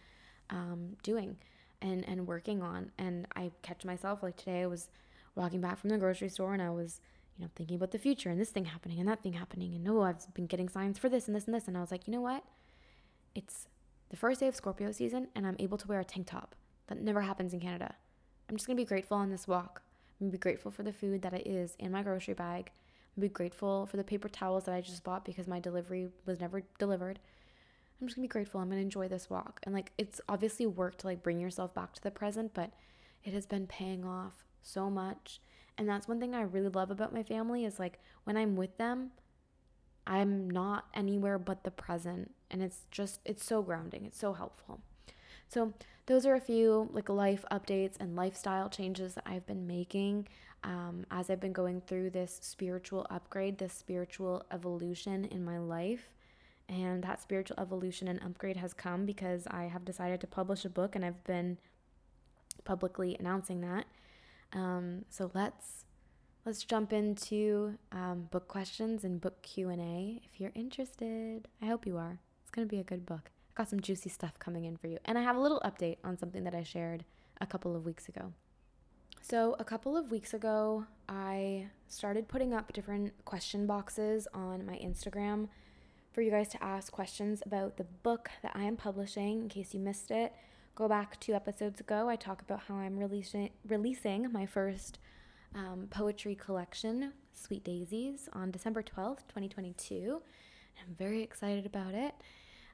[0.52, 1.38] um, doing
[1.82, 2.92] and and working on.
[2.98, 4.90] And I catch myself like today I was
[5.36, 7.00] walking back from the grocery store and I was
[7.40, 9.88] you know thinking about the future and this thing happening and that thing happening and
[9.88, 12.06] oh I've been getting signs for this and this and this and I was like
[12.06, 12.44] you know what
[13.34, 13.68] it's
[14.10, 16.56] the first day of Scorpio season and I'm able to wear a tank top
[16.88, 17.94] that never happens in Canada.
[18.50, 19.82] I'm just gonna be grateful on this walk.
[20.20, 22.72] I'm gonna be grateful for the food that it is in my grocery bag
[23.20, 26.40] I'm be grateful for the paper towels that I just bought because my delivery was
[26.40, 27.20] never delivered.
[28.00, 28.62] I'm just gonna be grateful.
[28.62, 29.60] I'm gonna enjoy this walk.
[29.64, 32.72] And like it's obviously work to like bring yourself back to the present, but
[33.26, 35.42] it has been paying off so much.
[35.80, 38.78] And that's one thing I really love about my family is like when I'm with
[38.78, 39.12] them,
[40.06, 42.36] I'm not anywhere but the present.
[42.52, 44.04] And it's just it's so grounding.
[44.04, 44.82] It's so helpful.
[45.48, 45.74] So
[46.06, 50.28] those are a few like life updates and lifestyle changes that I've been making
[50.66, 56.10] um, as I've been going through this spiritual upgrade, this spiritual evolution in my life.
[56.68, 60.70] And that spiritual evolution and upgrade has come because I have decided to publish a
[60.70, 61.58] book and I've been
[62.66, 63.86] publicly announcing that.
[64.54, 65.86] Um, so let's
[66.46, 71.48] let's jump into um, book questions and book q&a if you're interested.
[71.62, 72.20] I hope you are.
[72.42, 73.30] It's going to be a good book.
[73.52, 74.98] I got some juicy stuff coming in for you.
[75.06, 77.04] And i have a little update on something that i shared
[77.42, 78.34] a couple of weeks ago.
[79.22, 84.78] So, a couple of weeks ago, I started putting up different question boxes on my
[84.78, 85.50] Instagram
[86.12, 89.44] for you guys to ask questions about the book that I am publishing.
[89.44, 90.34] In case you missed it,
[90.80, 92.08] go back two episodes ago.
[92.08, 94.98] I talk about how I'm releasing releasing my first
[95.54, 100.22] um, poetry collection, Sweet Daisies, on December 12th, 2022.
[100.80, 102.16] I'm very excited about it.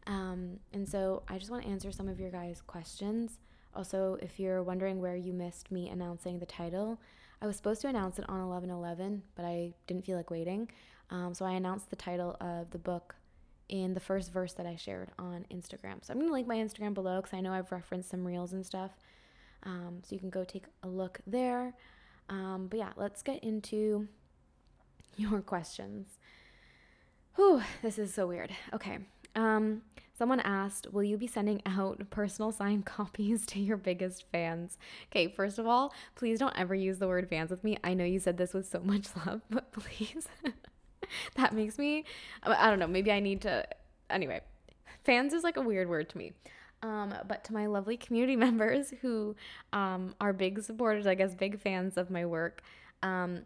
[0.05, 3.39] Um, and so I just want to answer some of your guys' questions.
[3.75, 6.99] Also, if you're wondering where you missed me announcing the title,
[7.41, 10.69] I was supposed to announce it on 11 11, but I didn't feel like waiting.
[11.09, 13.15] Um, so I announced the title of the book
[13.69, 16.03] in the first verse that I shared on Instagram.
[16.03, 18.53] So I'm going to link my Instagram below because I know I've referenced some reels
[18.53, 18.91] and stuff.
[19.63, 21.73] Um, so you can go take a look there.
[22.29, 24.07] Um, but yeah, let's get into
[25.17, 26.19] your questions.
[27.35, 28.51] Whew, this is so weird.
[28.73, 28.99] Okay.
[29.35, 29.81] Um,
[30.17, 34.77] someone asked, Will you be sending out personal signed copies to your biggest fans?
[35.11, 37.77] Okay, first of all, please don't ever use the word fans with me.
[37.83, 40.27] I know you said this with so much love, but please.
[41.35, 42.05] that makes me,
[42.43, 43.65] I don't know, maybe I need to,
[44.09, 44.41] anyway,
[45.03, 46.33] fans is like a weird word to me.
[46.81, 49.35] Um, but to my lovely community members who
[49.73, 52.61] um, are big supporters, I guess, big fans of my work,
[53.01, 53.41] um,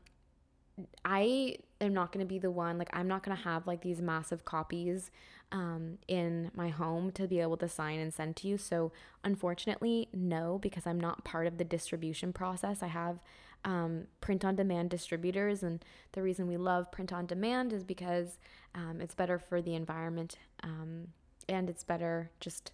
[1.04, 3.82] I am not going to be the one, like, I'm not going to have like
[3.82, 5.12] these massive copies
[5.52, 8.58] um, in my home to be able to sign and send to you.
[8.58, 8.92] So,
[9.24, 12.84] unfortunately, no, because I'm not part of the distribution process.
[12.84, 13.20] I have
[13.66, 18.40] um, print on demand distributors, and the reason we love print on demand is because
[18.76, 21.08] um, it's better for the environment um,
[21.48, 22.72] and it's better just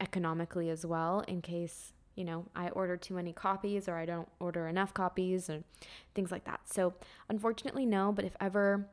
[0.00, 4.28] economically as well in case you know i order too many copies or i don't
[4.38, 5.64] order enough copies and
[6.14, 6.94] things like that so
[7.28, 8.86] unfortunately no but if ever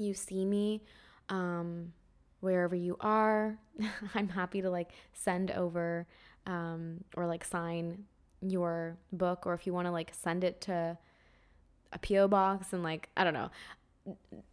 [0.00, 0.82] you see me
[1.28, 1.92] um,
[2.40, 3.58] wherever you are.
[4.14, 6.06] I'm happy to like send over
[6.46, 8.04] um, or like sign
[8.40, 10.96] your book, or if you want to like send it to
[11.92, 13.50] a PO box and like I don't know.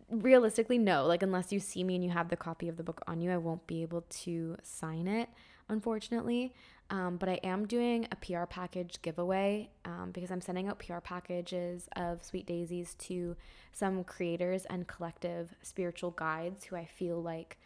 [0.09, 1.05] Realistically, no.
[1.05, 3.31] Like unless you see me and you have the copy of the book on you,
[3.31, 5.29] I won't be able to sign it,
[5.69, 6.53] unfortunately.
[6.89, 10.99] Um, but I am doing a PR package giveaway um, because I'm sending out PR
[10.99, 13.35] packages of Sweet Daisies to
[13.73, 17.57] some creators and collective spiritual guides who I feel like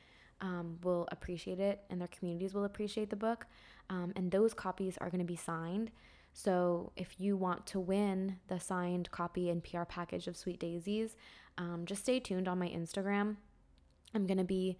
[0.41, 3.45] um, will appreciate it and their communities will appreciate the book.
[3.91, 5.91] Um, and those copies are going to be signed.
[6.33, 11.17] So if you want to win the signed copy and PR package of Sweet Daisies,
[11.57, 13.35] um, just stay tuned on my Instagram.
[14.15, 14.79] I'm going to be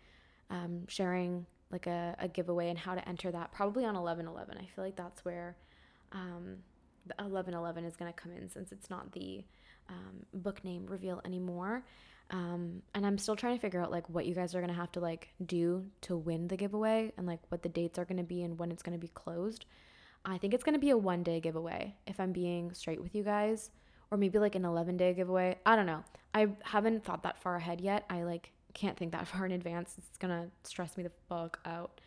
[0.50, 4.58] um, sharing like a, a, giveaway and how to enter that probably on 1111.
[4.58, 5.56] I feel like that's where
[6.12, 6.58] um,
[7.06, 9.44] the 1111 is going to come in since it's not the
[9.90, 11.84] um, book name reveal anymore.
[12.32, 14.92] Um, and I'm still trying to figure out like what you guys are gonna have
[14.94, 18.42] to like do to win the giveaway and like what the dates are gonna be
[18.44, 19.66] and when it's gonna be closed.
[20.24, 23.24] I think it's gonna be a one day giveaway if I'm being straight with you
[23.24, 23.70] guys,
[24.12, 25.58] or maybe like an 11 day giveaway.
[25.66, 26.06] I don't know.
[26.34, 28.06] I haven't thought that far ahead yet.
[28.10, 29.96] I like can't think that far in advance.
[29.98, 32.00] It's gonna stress me the fuck out.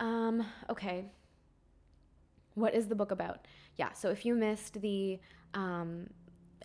[0.00, 1.06] Um, okay.
[2.54, 3.46] What is the book about?
[3.76, 5.18] Yeah, so if you missed the
[5.54, 6.08] um,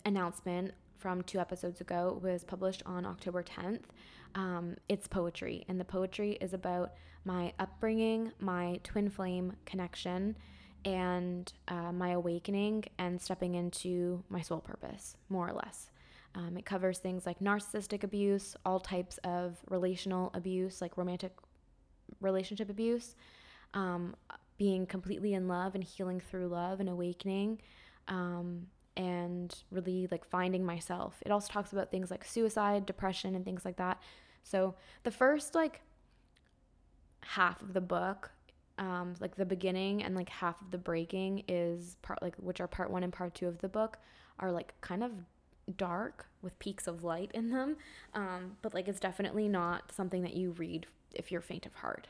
[0.04, 3.84] announcement from two episodes ago was published on October 10th.
[4.34, 6.92] Um, it's poetry, and the poetry is about
[7.24, 10.36] my upbringing, my twin flame connection,
[10.84, 15.90] and uh, my awakening and stepping into my soul purpose, more or less.
[16.36, 21.32] Um, it covers things like narcissistic abuse, all types of relational abuse, like romantic
[22.20, 23.16] relationship abuse,
[23.74, 24.14] um,
[24.58, 27.60] being completely in love and healing through love and awakening,
[28.08, 31.22] um, and really like finding myself.
[31.24, 34.00] It also talks about things like suicide, depression, and things like that.
[34.42, 35.82] So the first like
[37.20, 38.30] half of the book,
[38.78, 42.68] um, like the beginning and like half of the breaking is part like which are
[42.68, 43.98] part one and part two of the book
[44.38, 45.12] are like kind of
[45.76, 47.76] dark with peaks of light in them.
[48.14, 52.06] Um, but like it's definitely not something that you read if you're faint of heart.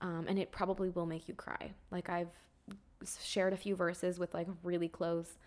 [0.00, 1.72] Um, and it probably will make you cry.
[1.90, 2.30] Like I've
[3.22, 5.38] shared a few verses with like really close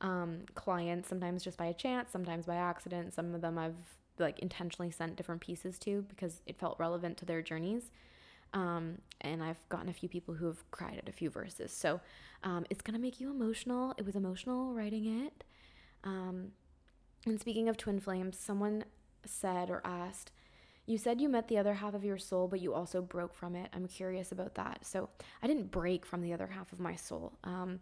[0.00, 3.14] um, clients, sometimes just by a chance, sometimes by accident.
[3.14, 3.74] Some of them I've
[4.18, 7.90] like intentionally sent different pieces to because it felt relevant to their journeys.
[8.52, 11.72] Um, and I've gotten a few people who have cried at a few verses.
[11.72, 12.00] So
[12.44, 13.94] um, it's gonna make you emotional.
[13.98, 15.44] It was emotional writing it.
[16.04, 16.52] Um,
[17.26, 18.84] and speaking of twin flames, someone
[19.24, 20.30] said or asked,
[20.86, 23.56] you said you met the other half of your soul, but you also broke from
[23.56, 23.70] it.
[23.72, 24.84] I'm curious about that.
[24.84, 25.08] So
[25.42, 27.32] I didn't break from the other half of my soul.
[27.42, 27.80] Um,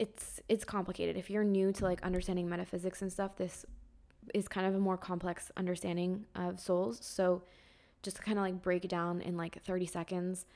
[0.00, 1.16] it's it's complicated.
[1.16, 3.66] If you're new to like understanding metaphysics and stuff, this
[4.32, 6.98] is kind of a more complex understanding of souls.
[7.02, 7.42] So
[8.02, 10.46] just to kind of like break it down in like 30 seconds,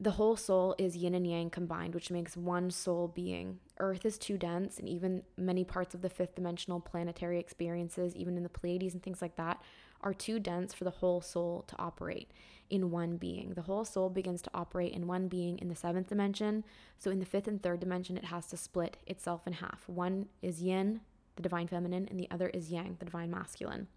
[0.00, 3.58] the whole soul is yin and yang combined, which makes one soul being.
[3.78, 8.38] Earth is too dense, and even many parts of the fifth dimensional planetary experiences, even
[8.38, 9.60] in the Pleiades and things like that,
[10.02, 12.30] are too dense for the whole soul to operate
[12.70, 13.54] in one being.
[13.54, 16.64] The whole soul begins to operate in one being in the seventh dimension.
[16.98, 19.84] So in the fifth and third dimension, it has to split itself in half.
[19.86, 21.00] One is yin,
[21.36, 23.88] the divine feminine, and the other is yang, the divine masculine.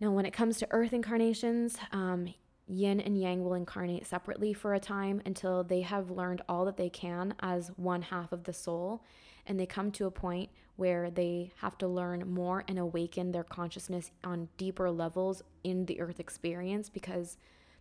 [0.00, 2.34] Now, when it comes to earth incarnations, um,
[2.66, 6.76] yin and yang will incarnate separately for a time until they have learned all that
[6.76, 9.04] they can as one half of the soul.
[9.46, 13.44] And they come to a point where they have to learn more and awaken their
[13.44, 17.36] consciousness on deeper levels in the earth experience because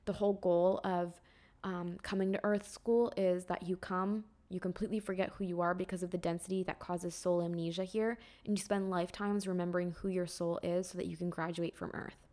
[0.06, 1.20] the whole goal of
[1.64, 5.74] um, coming to earth school is that you come you completely forget who you are
[5.74, 10.10] because of the density that causes soul amnesia here and you spend lifetimes remembering who
[10.10, 12.28] your soul is so that you can graduate from earth.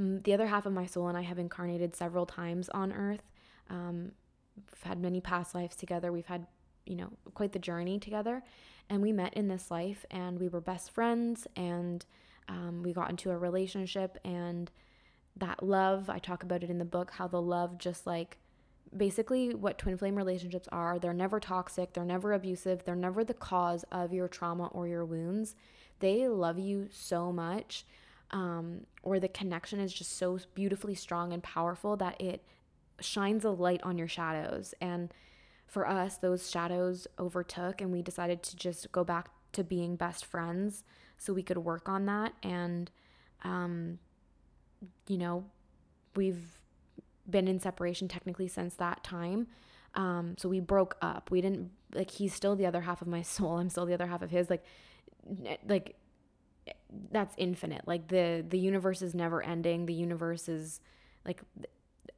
[0.00, 3.22] Mm, the other half of my soul and i have incarnated several times on earth.
[3.70, 4.12] Um,
[4.56, 6.10] we've had many past lives together.
[6.10, 6.46] We've had
[6.86, 8.42] you know quite the journey together
[8.90, 12.04] And we met in this life and we were best friends and
[12.48, 14.70] um, we got into a relationship and
[15.36, 18.38] that love, I talk about it in the book, how the love just like
[18.96, 23.34] basically what twin flame relationships are they're never toxic, they're never abusive, they're never the
[23.34, 25.56] cause of your trauma or your wounds.
[26.00, 27.86] They love you so much,
[28.30, 32.44] um, or the connection is just so beautifully strong and powerful that it
[33.00, 34.74] shines a light on your shadows.
[34.80, 35.12] And
[35.74, 40.24] for us, those shadows overtook, and we decided to just go back to being best
[40.24, 40.84] friends
[41.18, 42.32] so we could work on that.
[42.44, 42.92] And,
[43.42, 43.98] um,
[45.08, 45.46] you know,
[46.14, 46.60] we've
[47.28, 49.48] been in separation technically since that time.
[49.96, 51.32] Um, so we broke up.
[51.32, 53.58] We didn't like he's still the other half of my soul.
[53.58, 54.48] I'm still the other half of his.
[54.48, 54.64] Like,
[55.68, 55.96] like
[57.10, 57.82] that's infinite.
[57.84, 59.86] Like the the universe is never ending.
[59.86, 60.80] The universe is
[61.26, 61.42] like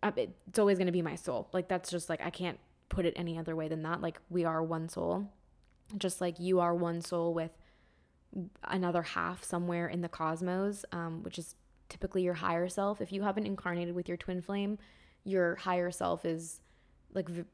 [0.03, 1.49] uh, it's always going to be my soul.
[1.55, 2.59] Like that's just like I can't
[2.89, 4.01] put it any other way than that.
[4.01, 5.33] Like we are one soul.
[5.99, 7.53] Just like you are one soul with
[8.65, 11.55] another half somewhere in the cosmos, um, which is
[11.89, 13.01] typically your higher self.
[13.01, 14.79] If you haven't incarnated with your twin flame,
[15.25, 16.61] your higher self is
[17.15, 17.45] like v-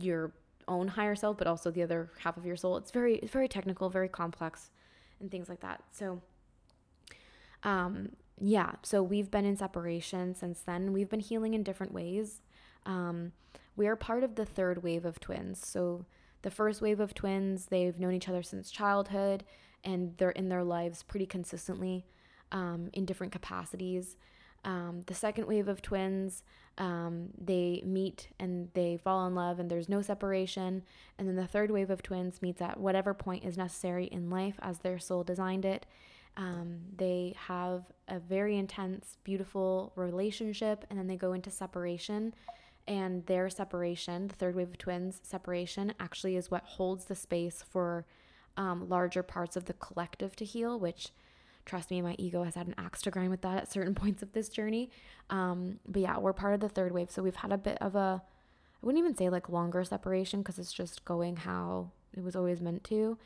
[0.00, 0.32] your
[0.66, 2.76] own higher self, but also the other half of your soul.
[2.76, 4.70] It's very, it's very technical, very complex,
[5.20, 5.82] and things like that.
[5.90, 6.20] So,
[7.62, 8.10] um,
[8.40, 8.72] yeah.
[8.82, 10.92] So we've been in separation since then.
[10.92, 12.40] We've been healing in different ways.
[12.86, 13.32] Um,
[13.78, 15.64] we are part of the third wave of twins.
[15.64, 16.04] So
[16.42, 19.44] the first wave of twins, they've known each other since childhood,
[19.84, 22.04] and they're in their lives pretty consistently
[22.50, 24.16] um, in different capacities.
[24.64, 26.42] Um, the second wave of twins,
[26.76, 30.82] um, they meet and they fall in love, and there's no separation.
[31.16, 34.58] And then the third wave of twins meets at whatever point is necessary in life
[34.60, 35.86] as their soul designed it.
[36.36, 42.34] Um, they have a very intense, beautiful relationship, and then they go into separation.
[42.88, 47.62] And their separation, the third wave of twins separation, actually is what holds the space
[47.68, 48.06] for
[48.56, 51.10] um, larger parts of the collective to heal, which
[51.66, 54.22] trust me, my ego has had an axe to grind with that at certain points
[54.22, 54.90] of this journey.
[55.28, 57.10] Um, but yeah, we're part of the third wave.
[57.10, 58.22] So we've had a bit of a,
[58.82, 62.62] I wouldn't even say like longer separation because it's just going how it was always
[62.62, 63.18] meant to.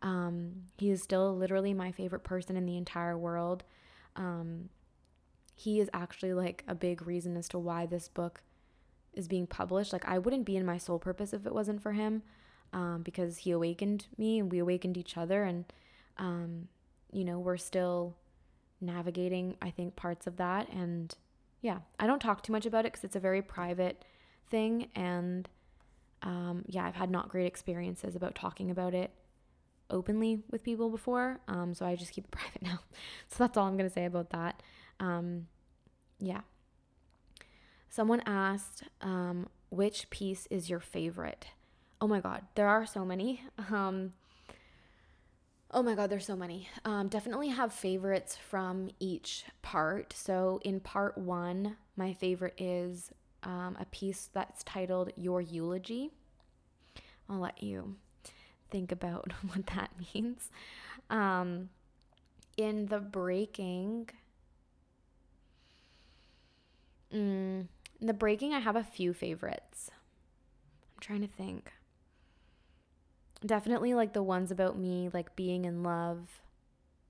[0.00, 3.64] Um, he is still literally my favorite person in the entire world.
[4.14, 4.68] Um,
[5.56, 8.42] he is actually like a big reason as to why this book
[9.18, 9.92] is being published.
[9.92, 12.22] Like, I wouldn't be in my soul purpose if it wasn't for him
[12.72, 15.44] um, because he awakened me and we awakened each other.
[15.44, 15.64] And
[16.16, 16.68] um,
[17.12, 18.16] you know, we're still
[18.80, 20.68] navigating, I think, parts of that.
[20.70, 21.14] And
[21.60, 24.04] yeah, I don't talk too much about it because it's a very private
[24.50, 24.88] thing.
[24.94, 25.48] And
[26.22, 29.12] um, yeah, I've had not great experiences about talking about it
[29.90, 31.40] openly with people before.
[31.48, 32.80] Um, so I just keep it private now.
[33.28, 34.62] So that's all I'm going to say about that.
[35.00, 35.46] Um,
[36.18, 36.40] yeah.
[37.90, 41.48] Someone asked, um, which piece is your favorite?
[42.00, 43.42] Oh my God, there are so many.
[43.72, 44.12] Um,
[45.70, 46.68] Oh my God, there's so many.
[46.84, 50.14] Um, definitely have favorites from each part.
[50.16, 53.10] So, in part one, my favorite is
[53.42, 56.10] um, a piece that's titled Your Eulogy.
[57.28, 57.96] I'll let you
[58.70, 60.50] think about what that means.
[61.10, 61.68] Um,
[62.56, 64.08] in the breaking,
[67.14, 67.66] mm,
[68.00, 69.90] in the breaking, I have a few favorites.
[70.94, 71.72] I'm trying to think.
[73.44, 76.40] Definitely like the ones about me like being in love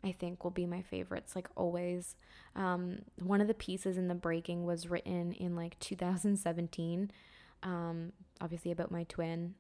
[0.05, 2.17] i think will be my favorites like always.
[2.55, 7.11] Um, one of the pieces in the breaking was written in like 2017
[7.63, 9.55] um, obviously about my twin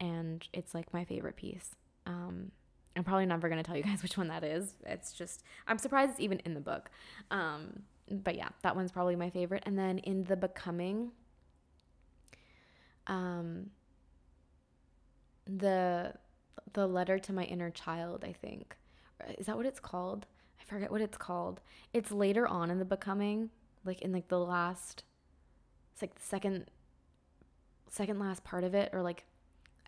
[0.00, 1.74] and it's like my favorite piece.
[2.06, 2.52] Um,
[2.96, 4.74] i'm probably never going to tell you guys which one that is.
[4.84, 6.90] It's just i'm surprised it's even in the book.
[7.30, 11.10] Um, but yeah that one's probably my favorite and then in the becoming
[13.06, 13.70] um
[15.46, 16.12] the
[16.72, 18.76] the letter to my inner child, I think.
[19.38, 20.26] Is that what it's called?
[20.60, 21.60] I forget what it's called.
[21.92, 23.50] It's later on in the becoming,
[23.84, 25.04] like in like the last
[25.92, 26.66] it's like the second
[27.88, 29.24] second last part of it, or like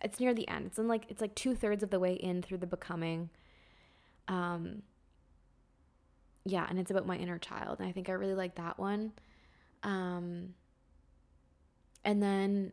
[0.03, 0.65] it's near the end.
[0.65, 3.29] It's in like it's like two thirds of the way in through the becoming.
[4.27, 4.81] Um
[6.45, 7.79] yeah, and it's about my inner child.
[7.79, 9.11] And I think I really like that one.
[9.83, 10.53] Um
[12.03, 12.71] and then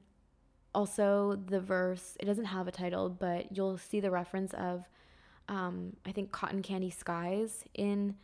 [0.74, 4.84] also the verse it doesn't have a title but you'll see the reference of
[5.48, 8.14] um, i think cotton candy skies in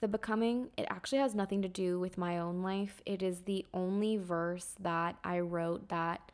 [0.00, 3.64] the becoming it actually has nothing to do with my own life it is the
[3.72, 6.32] only verse that i wrote that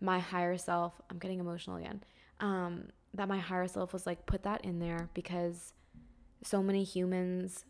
[0.00, 2.02] my higher self i'm getting emotional again
[2.40, 5.72] um, that my higher self was like put that in there because
[6.42, 7.64] so many humans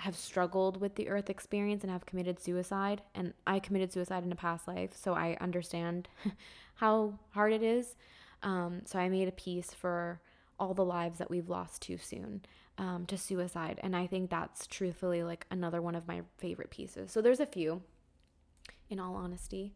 [0.00, 4.32] have struggled with the earth experience and have committed suicide and I committed suicide in
[4.32, 6.08] a past life so I understand
[6.74, 7.96] how hard it is
[8.42, 10.20] um, so I made a piece for
[10.58, 12.42] all the lives that we've lost too soon
[12.78, 13.80] um, to suicide.
[13.82, 17.10] And I think that's truthfully like another one of my favorite pieces.
[17.10, 17.82] So there's a few,
[18.88, 19.74] in all honesty.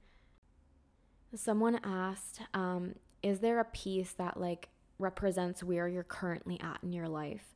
[1.35, 4.69] Someone asked, um, Is there a piece that like
[4.99, 7.55] represents where you're currently at in your life?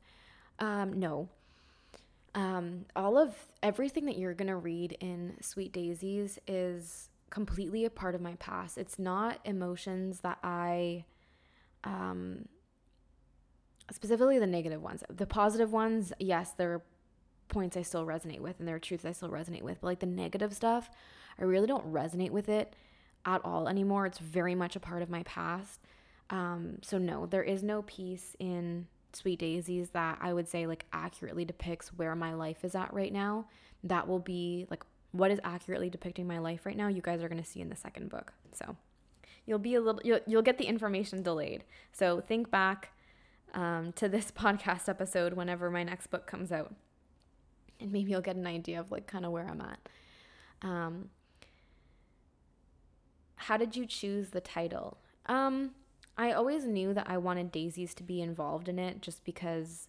[0.58, 1.28] Um, no.
[2.34, 7.90] Um, all of everything that you're going to read in Sweet Daisies is completely a
[7.90, 8.78] part of my past.
[8.78, 11.04] It's not emotions that I
[11.84, 12.46] um,
[13.92, 15.02] specifically the negative ones.
[15.08, 16.82] The positive ones, yes, there are
[17.48, 19.80] points I still resonate with and there are truths I still resonate with.
[19.80, 20.90] But like the negative stuff,
[21.38, 22.74] I really don't resonate with it
[23.24, 24.06] at all anymore.
[24.06, 25.80] It's very much a part of my past.
[26.30, 28.86] Um, so no, there is no piece in
[29.18, 33.12] Sweet Daisies that I would say like accurately depicts where my life is at right
[33.12, 33.46] now.
[33.84, 36.88] That will be like what is accurately depicting my life right now.
[36.88, 38.32] You guys are going to see in the second book.
[38.52, 38.76] So
[39.46, 41.64] you'll be a little you'll, you'll get the information delayed.
[41.92, 42.92] So think back
[43.54, 46.74] um, to this podcast episode whenever my next book comes out.
[47.80, 49.88] And maybe you'll get an idea of like kind of where I'm at.
[50.62, 51.10] Um,
[53.36, 54.98] how did you choose the title?
[55.26, 55.70] Um,
[56.18, 59.88] I always knew that I wanted daisies to be involved in it just because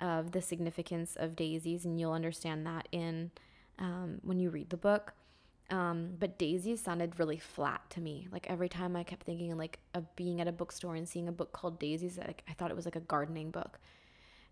[0.00, 3.30] of the significance of daisies, and you'll understand that in
[3.78, 5.14] um, when you read the book.
[5.70, 8.26] Um, but daisies sounded really flat to me.
[8.32, 11.32] Like every time I kept thinking like of being at a bookstore and seeing a
[11.32, 13.78] book called Daisies, like I thought it was like a gardening book.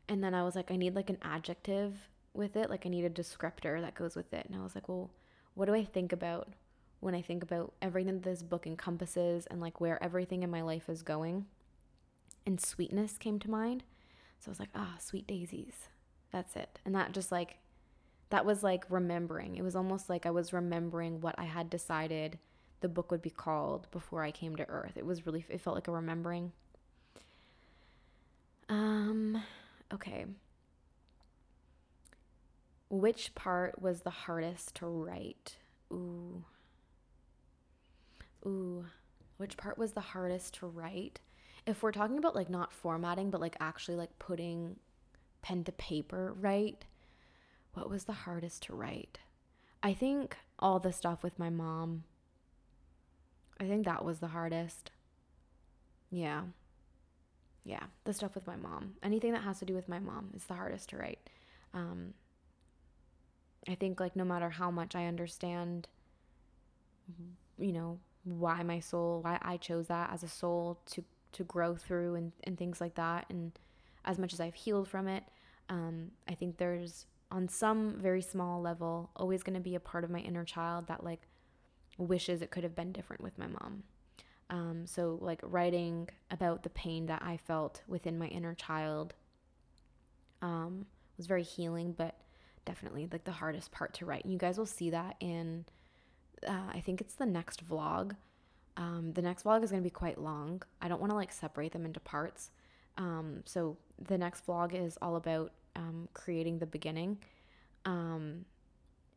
[0.08, 2.70] And then I was like, I need like an adjective with it.
[2.70, 4.46] Like I need a descriptor that goes with it.
[4.46, 5.10] And I was like, well,
[5.54, 6.52] what do I think about
[7.00, 10.88] when I think about everything this book encompasses and like where everything in my life
[10.88, 11.46] is going?
[12.46, 13.84] And sweetness came to mind.
[14.40, 15.88] So I was like, ah, oh, sweet daisies.
[16.32, 16.80] That's it.
[16.84, 17.58] And that just like
[18.30, 19.56] that was like remembering.
[19.56, 22.38] It was almost like I was remembering what I had decided
[22.80, 24.92] the book would be called before I came to Earth.
[24.96, 26.52] It was really, it felt like a remembering.
[28.68, 29.42] Um,
[29.92, 30.26] okay.
[32.90, 35.56] Which part was the hardest to write?
[35.92, 36.44] Ooh.
[38.46, 38.84] Ooh.
[39.36, 41.20] Which part was the hardest to write?
[41.66, 44.76] If we're talking about like not formatting, but like actually like putting
[45.42, 46.84] pen to paper, right?
[47.74, 49.18] What was the hardest to write?
[49.82, 52.04] I think all the stuff with my mom.
[53.60, 54.90] I think that was the hardest.
[56.10, 56.42] Yeah.
[57.64, 58.94] Yeah, the stuff with my mom.
[59.02, 61.28] Anything that has to do with my mom is the hardest to write.
[61.74, 62.14] Um,
[63.68, 65.86] I think, like, no matter how much I understand,
[67.58, 67.98] you know,
[68.28, 72.32] why my soul, why I chose that as a soul to, to grow through and,
[72.44, 73.52] and things like that, and
[74.04, 75.24] as much as I've healed from it,
[75.68, 80.02] um, I think there's on some very small level always going to be a part
[80.02, 81.28] of my inner child that like
[81.98, 83.82] wishes it could have been different with my mom.
[84.50, 89.12] Um, so like writing about the pain that I felt within my inner child
[90.40, 90.86] um,
[91.18, 92.14] was very healing, but
[92.64, 94.24] definitely like the hardest part to write.
[94.24, 95.66] And you guys will see that in
[96.46, 98.16] uh, I think it's the next vlog.
[98.76, 100.62] Um, the next vlog is going to be quite long.
[100.80, 102.50] I don't want to like separate them into parts.
[102.96, 103.76] Um, so
[104.06, 107.18] the next vlog is all about um, creating the beginning.
[107.84, 108.44] Um,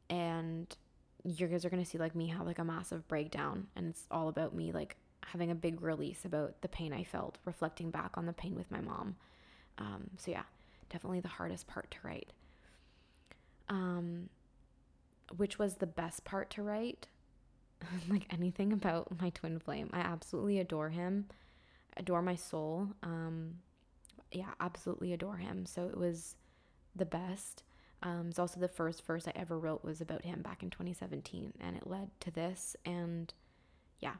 [0.10, 0.76] and
[1.24, 4.06] you guys are going to see like me have like a massive breakdown and it's
[4.10, 4.96] all about me like
[5.26, 8.70] having a big release about the pain I felt, reflecting back on the pain with
[8.72, 9.16] my mom.
[9.78, 10.44] Um, so yeah,
[10.90, 12.34] definitely the hardest part to write.
[13.70, 14.30] Um,
[15.38, 17.08] which was the best part to write?
[18.10, 19.90] like anything about my twin flame.
[19.94, 21.28] I absolutely adore him,
[21.98, 22.88] adore my soul.
[23.04, 23.56] Um,
[24.32, 25.66] yeah, absolutely adore him.
[25.66, 26.36] So it was
[26.96, 27.64] the best.
[28.04, 31.54] Um, it's also the first verse I ever wrote was about him back in 2017,
[31.60, 32.76] and it led to this.
[32.86, 33.32] And
[34.00, 34.16] yeah,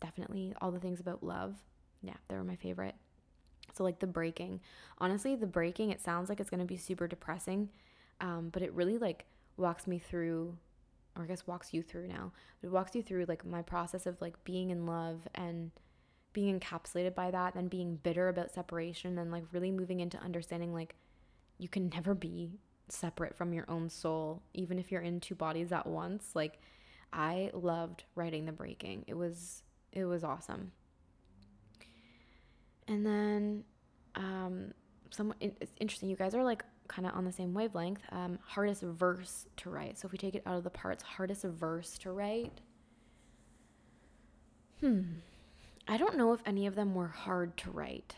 [0.00, 1.56] definitely all the things about love.
[2.02, 2.94] Yeah, they were my favorite.
[3.74, 4.60] So like the breaking,
[4.98, 5.90] honestly, the breaking.
[5.90, 7.68] It sounds like it's gonna be super depressing,
[8.20, 9.24] um, but it really like
[9.56, 10.56] walks me through,
[11.16, 12.32] or I guess walks you through now.
[12.62, 15.70] It walks you through like my process of like being in love and
[16.32, 20.72] being encapsulated by that, then being bitter about separation, and like really moving into understanding
[20.72, 20.94] like
[21.58, 22.58] you can never be
[22.88, 26.30] separate from your own soul, even if you're in two bodies at once.
[26.34, 26.58] Like,
[27.12, 29.04] I loved writing the breaking.
[29.06, 30.72] It was it was awesome.
[32.86, 33.64] And then,
[34.14, 34.72] um,
[35.10, 36.08] some it's interesting.
[36.08, 38.02] You guys are like kind of on the same wavelength.
[38.10, 39.98] Um, hardest verse to write.
[39.98, 42.60] So if we take it out of the parts, hardest verse to write.
[44.80, 45.02] Hmm.
[45.88, 48.14] I don't know if any of them were hard to write.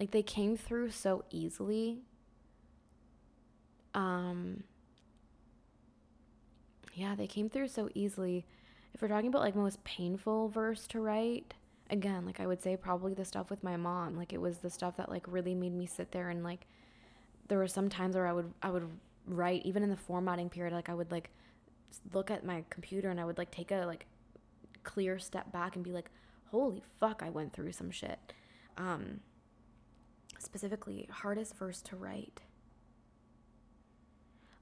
[0.00, 2.02] Like they came through so easily
[3.96, 4.62] um,
[6.94, 8.46] yeah, they came through so easily.
[8.94, 11.54] If we're talking about like most painful verse to write,
[11.90, 14.16] again, like I would say probably the stuff with my mom.
[14.16, 16.66] Like it was the stuff that like really made me sit there and like
[17.48, 18.88] there were some times where I would I would
[19.26, 21.30] write even in the formatting period like I would like
[22.12, 24.06] look at my computer and I would like take a like
[24.82, 26.10] clear step back and be like
[26.50, 28.18] holy fuck I went through some shit.
[28.76, 29.20] Um
[30.38, 32.40] specifically hardest verse to write.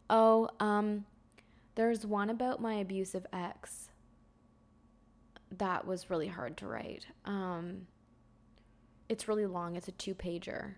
[0.08, 1.06] Oh, um
[1.74, 3.90] there's one about my abusive ex
[5.58, 7.06] that was really hard to write.
[7.24, 7.86] Um,
[9.08, 9.76] it's really long.
[9.76, 10.74] It's a two pager.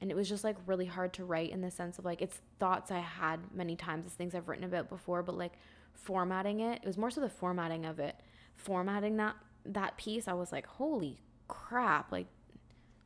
[0.00, 2.40] And it was just like really hard to write in the sense of like it's
[2.58, 5.54] thoughts I had many times, it's things I've written about before, but like
[5.94, 8.16] formatting it, it was more so the formatting of it.
[8.54, 9.36] Formatting that
[9.66, 12.26] that piece, I was like, holy crap, like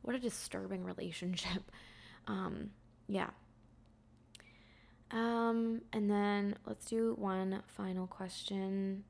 [0.01, 1.71] what a disturbing relationship.
[2.25, 2.69] Um,
[3.09, 3.31] yeah.
[5.11, 9.03] Um, and then let's do one final question.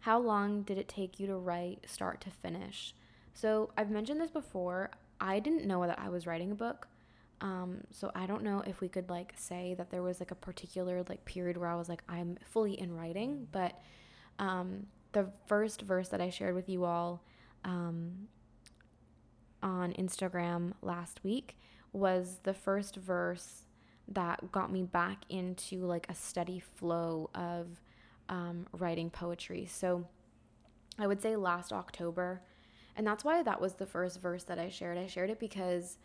[0.00, 2.94] How long did it take you to write start to finish?
[3.34, 4.90] So I've mentioned this before.
[5.20, 6.88] I didn't know that I was writing a book.
[7.42, 10.36] Um, so I don't know if we could like say that there was like a
[10.36, 13.80] particular like period where I was like I'm fully in writing, but
[14.38, 17.24] um, the first verse that I shared with you all
[17.64, 18.28] um,
[19.62, 21.58] on Instagram last week
[21.92, 23.64] was the first verse
[24.08, 27.80] that got me back into like a steady flow of
[28.28, 29.66] um, writing poetry.
[29.66, 30.06] So
[30.98, 32.42] I would say last October.
[32.94, 34.98] And that's why that was the first verse that I shared.
[34.98, 35.98] I shared it because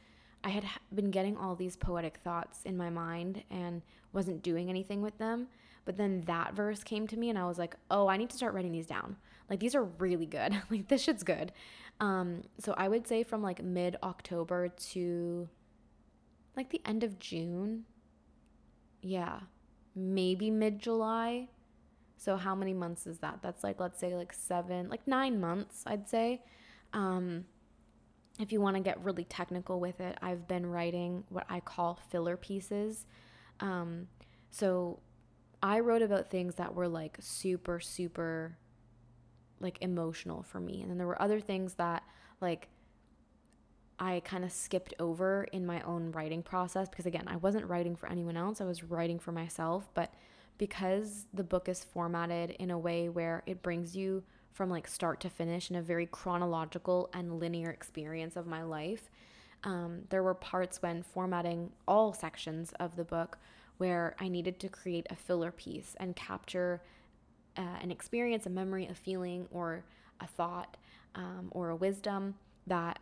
[0.48, 0.64] I had
[0.96, 3.82] been getting all these poetic thoughts in my mind and
[4.14, 5.48] wasn't doing anything with them.
[5.84, 8.38] But then that verse came to me and I was like, oh, I need to
[8.38, 9.18] start writing these down.
[9.50, 10.54] Like, these are really good.
[10.70, 11.52] like, this shit's good.
[12.00, 15.50] Um, so I would say from like mid October to
[16.56, 17.84] like the end of June.
[19.02, 19.42] Yeah.
[19.96, 21.50] Maybe mid July.
[22.16, 23.40] So how many months is that?
[23.42, 26.42] That's like let's say like 7, like 9 months, I'd say.
[26.94, 27.44] Um
[28.40, 32.00] if you want to get really technical with it, I've been writing what I call
[32.10, 33.06] filler pieces.
[33.60, 34.08] Um
[34.50, 35.00] so
[35.62, 38.58] I wrote about things that were like super super
[39.60, 40.82] like emotional for me.
[40.82, 42.04] And then there were other things that
[42.42, 42.70] like
[44.00, 47.96] I kind of skipped over in my own writing process because again, I wasn't writing
[47.96, 48.62] for anyone else.
[48.62, 50.14] I was writing for myself, but
[50.58, 54.24] because the book is formatted in a way where it brings you
[54.58, 59.12] from like start to finish in a very chronological and linear experience of my life.
[59.64, 63.38] Um, there were parts when formatting all sections of the book
[63.78, 66.82] where I needed to create a filler piece and capture
[67.56, 69.86] uh, an experience, a memory, a feeling, or
[70.20, 70.76] a thought,
[71.14, 72.34] um, or a wisdom
[72.66, 72.98] that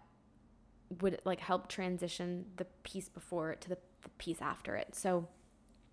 [0.99, 4.93] would like help transition the piece before it to the, the piece after it.
[4.93, 5.25] So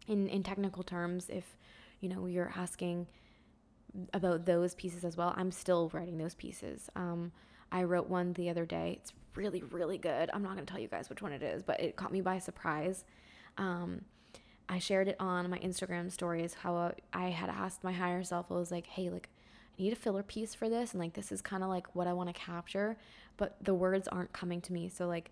[0.09, 1.57] in in technical terms if
[2.01, 3.07] you know you're asking
[4.13, 5.35] about those pieces as well.
[5.37, 6.89] I'm still writing those pieces.
[6.97, 7.33] Um,
[7.71, 8.99] i wrote one the other day.
[9.01, 10.31] It's really really good.
[10.33, 12.21] I'm not going to tell you guys which one it is but it caught me
[12.21, 13.05] by surprise.
[13.59, 14.03] Um,
[14.69, 18.55] i shared it on my instagram stories how i had asked my higher self i
[18.55, 19.29] was like hey like
[19.77, 22.07] i need a filler piece for this and like this is kind of like what
[22.07, 22.97] i want to capture
[23.37, 24.89] but the words aren't coming to me.
[24.89, 25.31] So like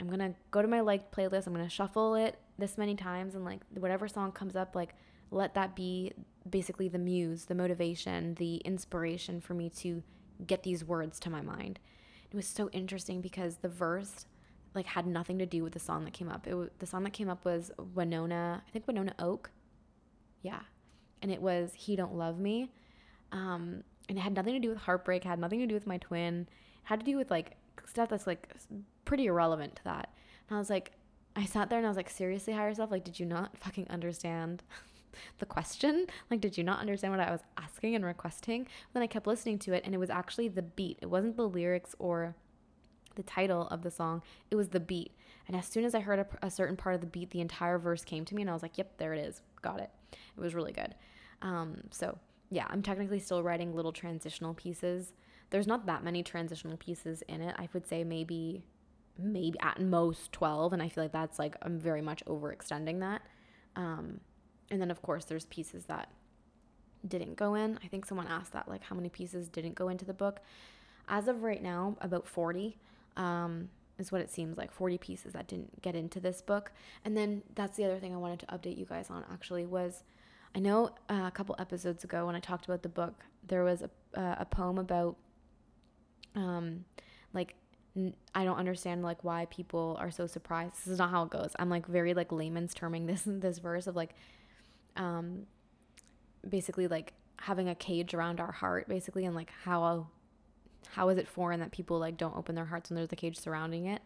[0.00, 1.46] I'm gonna go to my liked playlist.
[1.46, 4.94] I'm gonna shuffle it this many times, and like whatever song comes up, like
[5.32, 6.12] let that be
[6.48, 10.02] basically the muse, the motivation, the inspiration for me to
[10.46, 11.78] get these words to my mind.
[12.30, 14.26] It was so interesting because the verse
[14.74, 16.46] like had nothing to do with the song that came up.
[16.46, 19.50] It the song that came up was Winona, I think Winona Oak.
[20.42, 20.60] Yeah.
[21.20, 22.70] And it was He Don't Love Me.
[23.30, 25.98] Um, and it had nothing to do with heartbreak, had nothing to do with my
[25.98, 26.48] twin.
[26.84, 28.48] Had to do with like stuff that's like
[29.04, 30.12] pretty irrelevant to that.
[30.48, 30.92] And I was like,
[31.36, 33.86] I sat there and I was like, seriously, higher self, like, did you not fucking
[33.88, 34.62] understand
[35.38, 36.06] the question?
[36.30, 38.66] Like, did you not understand what I was asking and requesting?
[38.92, 40.98] Then I kept listening to it and it was actually the beat.
[41.02, 42.34] It wasn't the lyrics or
[43.14, 45.12] the title of the song, it was the beat.
[45.46, 47.78] And as soon as I heard a, a, certain part of the beat, the entire
[47.78, 49.42] verse came to me and I was like, yep, there it is.
[49.60, 49.90] Got it.
[50.12, 50.94] It was really good.
[51.42, 52.16] Um, so,
[52.48, 55.12] yeah, I'm technically still writing little transitional pieces.
[55.50, 57.54] There's not that many transitional pieces in it.
[57.58, 58.62] I would say maybe
[59.18, 63.22] maybe at most 12 and i feel like that's like i'm very much overextending that
[63.76, 64.20] um,
[64.72, 66.08] and then of course there's pieces that
[67.06, 70.04] didn't go in i think someone asked that like how many pieces didn't go into
[70.04, 70.40] the book
[71.08, 72.76] as of right now about 40
[73.16, 73.68] um,
[73.98, 76.72] is what it seems like 40 pieces that didn't get into this book
[77.04, 80.02] and then that's the other thing i wanted to update you guys on actually was
[80.54, 83.82] i know uh, a couple episodes ago when i talked about the book there was
[83.82, 85.16] a, uh, a poem about
[86.34, 86.84] um,
[87.34, 87.54] like
[88.34, 90.76] I don't understand like why people are so surprised.
[90.76, 91.50] This is not how it goes.
[91.58, 94.14] I'm like very like layman's terming this this verse of like
[94.96, 95.46] um
[96.48, 100.06] basically like having a cage around our heart basically and like how
[100.90, 103.38] how is it foreign that people like don't open their hearts when there's a cage
[103.38, 104.02] surrounding it?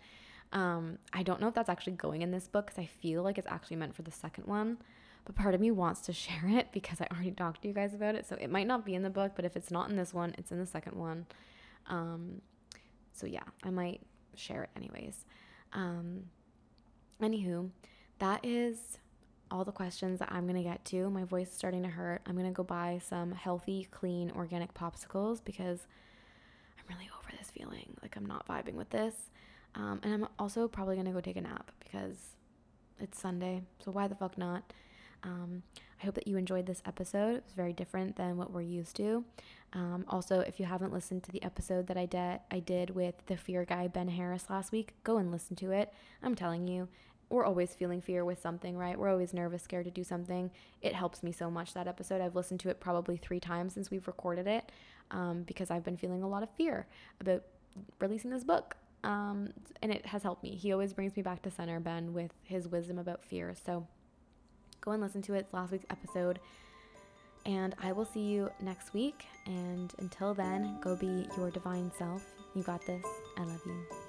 [0.53, 3.39] Um, I don't know if that's actually going in this book because I feel like
[3.39, 4.79] it's actually meant for the second one.
[5.25, 7.95] But part of me wants to share it because I already talked to you guys
[7.95, 8.27] about it.
[8.27, 10.35] So it might not be in the book, but if it's not in this one,
[10.39, 11.27] it's in the second one.
[11.89, 12.41] Um,
[13.13, 14.01] so yeah, I might
[14.35, 15.25] share it anyways.
[15.73, 16.25] Um,
[17.21, 17.71] anywho,
[18.19, 18.99] that is
[19.51, 21.09] all the questions that I'm going to get to.
[21.11, 22.23] My voice is starting to hurt.
[22.27, 25.87] I'm going to go buy some healthy, clean, organic popsicles because
[26.79, 27.97] I'm really over this feeling.
[28.03, 29.15] Like I'm not vibing with this.
[29.75, 32.37] Um, and I'm also probably going to go take a nap because
[32.99, 33.63] it's Sunday.
[33.85, 34.73] So why the fuck not?
[35.23, 35.63] Um,
[36.01, 37.37] I hope that you enjoyed this episode.
[37.37, 39.25] It was very different than what we're used to.
[39.73, 43.15] Um, also, if you haven't listened to the episode that I did, I did with
[43.27, 45.93] the fear guy Ben Harris last week, go and listen to it.
[46.23, 46.89] I'm telling you,
[47.29, 48.99] we're always feeling fear with something, right?
[48.99, 50.51] We're always nervous, scared to do something.
[50.81, 52.21] It helps me so much that episode.
[52.21, 54.71] I've listened to it probably three times since we've recorded it
[55.11, 56.87] um, because I've been feeling a lot of fear
[57.21, 57.43] about
[58.01, 58.77] releasing this book.
[59.03, 59.51] Um,
[59.83, 60.57] and it has helped me.
[60.57, 63.55] He always brings me back to center, Ben, with his wisdom about fear.
[63.65, 63.87] So
[64.81, 65.41] go and listen to it.
[65.41, 66.39] It's last week's episode.
[67.45, 69.25] And I will see you next week.
[69.47, 72.25] And until then, go be your divine self.
[72.55, 73.05] You got this.
[73.37, 74.06] I love you.